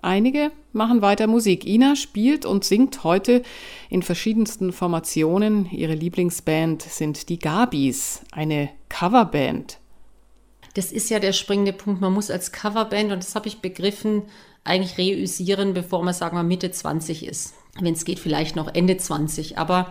Einige 0.00 0.52
machen 0.72 1.02
weiter 1.02 1.26
Musik. 1.26 1.66
Ina 1.66 1.96
spielt 1.96 2.46
und 2.46 2.64
singt 2.64 3.02
heute 3.02 3.42
in 3.90 4.02
verschiedensten 4.02 4.72
Formationen. 4.72 5.68
Ihre 5.70 5.94
Lieblingsband 5.94 6.82
sind 6.82 7.28
die 7.28 7.40
Gabis, 7.40 8.22
eine 8.30 8.70
Coverband. 8.88 9.80
Das 10.74 10.92
ist 10.92 11.10
ja 11.10 11.18
der 11.18 11.32
springende 11.32 11.72
Punkt. 11.72 12.00
Man 12.00 12.12
muss 12.12 12.30
als 12.30 12.52
Coverband, 12.52 13.10
und 13.10 13.24
das 13.24 13.34
habe 13.34 13.48
ich 13.48 13.60
begriffen, 13.60 14.22
eigentlich 14.68 14.98
reüsieren, 14.98 15.74
bevor 15.74 16.02
man, 16.02 16.14
sagen 16.14 16.36
wir, 16.36 16.42
Mitte 16.42 16.70
20 16.70 17.26
ist. 17.26 17.54
Wenn 17.80 17.94
es 17.94 18.04
geht, 18.04 18.18
vielleicht 18.18 18.56
noch 18.56 18.72
Ende 18.72 18.96
20. 18.96 19.58
Aber 19.58 19.90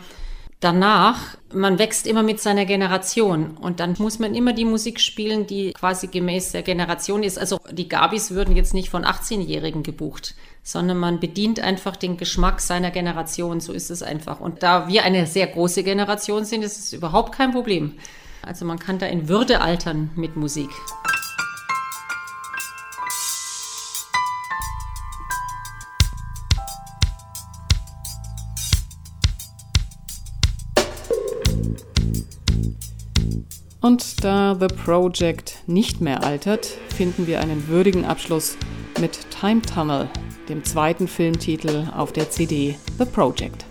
danach, 0.60 1.38
man 1.54 1.80
wächst 1.80 2.08
immer 2.08 2.24
mit 2.24 2.40
seiner 2.40 2.66
Generation 2.66 3.58
und 3.58 3.80
dann 3.80 3.96
muss 4.00 4.20
man 4.20 4.34
immer 4.34 4.54
die 4.54 4.66
Musik 4.66 5.00
spielen, 5.00 5.48
die 5.48 5.74
quasi 5.74 6.08
gemäß 6.08 6.52
der 6.52 6.64
Generation 6.64 7.24
ist. 7.24 7.38
Also 7.38 7.60
die 7.72 7.88
Gabis 7.88 8.32
würden 8.32 8.56
jetzt 8.56 8.74
nicht 8.74 8.90
von 8.90 9.06
18-Jährigen 9.06 9.84
gebucht, 9.84 10.36
sondern 10.64 10.98
man 10.98 11.20
bedient 11.20 11.60
einfach 11.60 11.96
den 11.96 12.18
Geschmack 12.18 12.60
seiner 12.60 12.92
Generation. 12.92 13.60
So 13.60 13.74
ist 13.74 13.92
es 13.92 14.04
einfach. 14.04 14.40
Und 14.40 14.64
da 14.64 14.88
wir 14.88 15.04
eine 15.04 15.28
sehr 15.28 15.48
große 15.48 15.84
Generation 15.84 16.46
sind, 16.46 16.64
ist 16.64 16.80
es 16.80 16.94
überhaupt 16.94 17.34
kein 17.36 17.52
Problem. 17.52 17.94
Also 18.42 18.66
man 18.66 18.80
kann 18.80 18.98
da 18.98 19.06
in 19.06 19.30
Würde 19.30 19.62
altern 19.62 20.10
mit 20.16 20.36
Musik. 20.36 20.70
Und 33.82 34.24
da 34.24 34.58
The 34.60 34.68
Project 34.68 35.64
nicht 35.68 36.02
mehr 36.02 36.24
altert, 36.24 36.66
finden 36.96 37.28
wir 37.28 37.40
einen 37.40 37.68
würdigen 37.68 38.06
Abschluss 38.06 38.58
mit 39.00 39.20
Time 39.30 39.62
Tunnel, 39.62 40.10
dem 40.50 40.64
zweiten 40.64 41.08
Filmtitel 41.08 41.88
auf 41.96 42.12
der 42.12 42.30
CD 42.30 42.76
The 42.98 43.06
Project. 43.06 43.66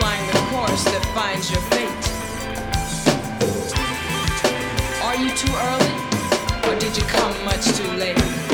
Flying 0.00 0.26
the 0.28 0.38
course 0.50 0.84
that 0.84 1.04
finds 1.14 1.50
your 1.50 1.60
fate. 1.72 2.02
Are 5.04 5.16
you 5.16 5.30
too 5.36 5.52
early? 5.68 5.94
Or 6.68 6.78
did 6.80 6.96
you 6.96 7.04
come 7.04 7.34
much 7.44 7.64
too 7.76 7.90
late? 7.92 8.49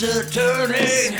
Is 0.00 0.04
it 0.04 0.32
turning? 0.32 1.18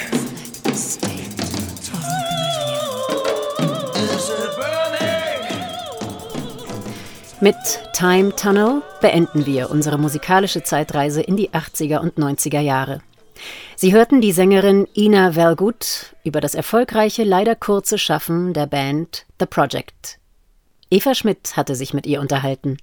Mit 7.41 7.57
Time 7.93 8.37
Tunnel 8.37 8.83
beenden 9.01 9.47
wir 9.47 9.71
unsere 9.71 9.99
musikalische 9.99 10.63
Zeitreise 10.63 11.23
in 11.23 11.37
die 11.37 11.51
80er 11.51 11.99
und 11.99 12.19
90er 12.19 12.61
Jahre. 12.61 13.01
Sie 13.75 13.93
hörten 13.93 14.21
die 14.21 14.31
Sängerin 14.31 14.87
Ina 14.97 15.35
Wellgut 15.35 16.15
über 16.23 16.41
das 16.41 16.55
erfolgreiche, 16.55 17.25
leider 17.25 17.57
kurze 17.57 17.99
Schaffen 17.99 18.53
der 18.53 18.67
Band 18.67 19.27
The 19.41 19.47
Project. 19.47 20.21
Eva 20.89 21.17
Schmidt 21.17 21.57
hatte 21.57 21.75
sich 21.75 21.95
mit 21.95 22.07
ihr 22.07 22.21
unterhalten. 22.21 22.77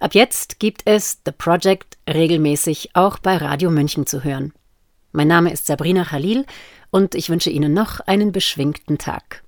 Ab 0.00 0.14
jetzt 0.14 0.60
gibt 0.60 0.80
es 0.86 1.18
The 1.26 1.32
Project 1.32 1.98
regelmäßig 2.08 2.92
auch 2.94 3.18
bei 3.18 3.36
Radio 3.36 3.70
München 3.70 4.06
zu 4.06 4.24
hören. 4.24 4.54
Mein 5.12 5.28
Name 5.28 5.52
ist 5.52 5.66
Sabrina 5.66 6.04
Khalil 6.04 6.46
und 6.90 7.16
ich 7.16 7.30
wünsche 7.30 7.50
Ihnen 7.50 7.72
noch 7.72 7.98
einen 8.00 8.30
beschwingten 8.30 8.96
Tag. 8.96 9.42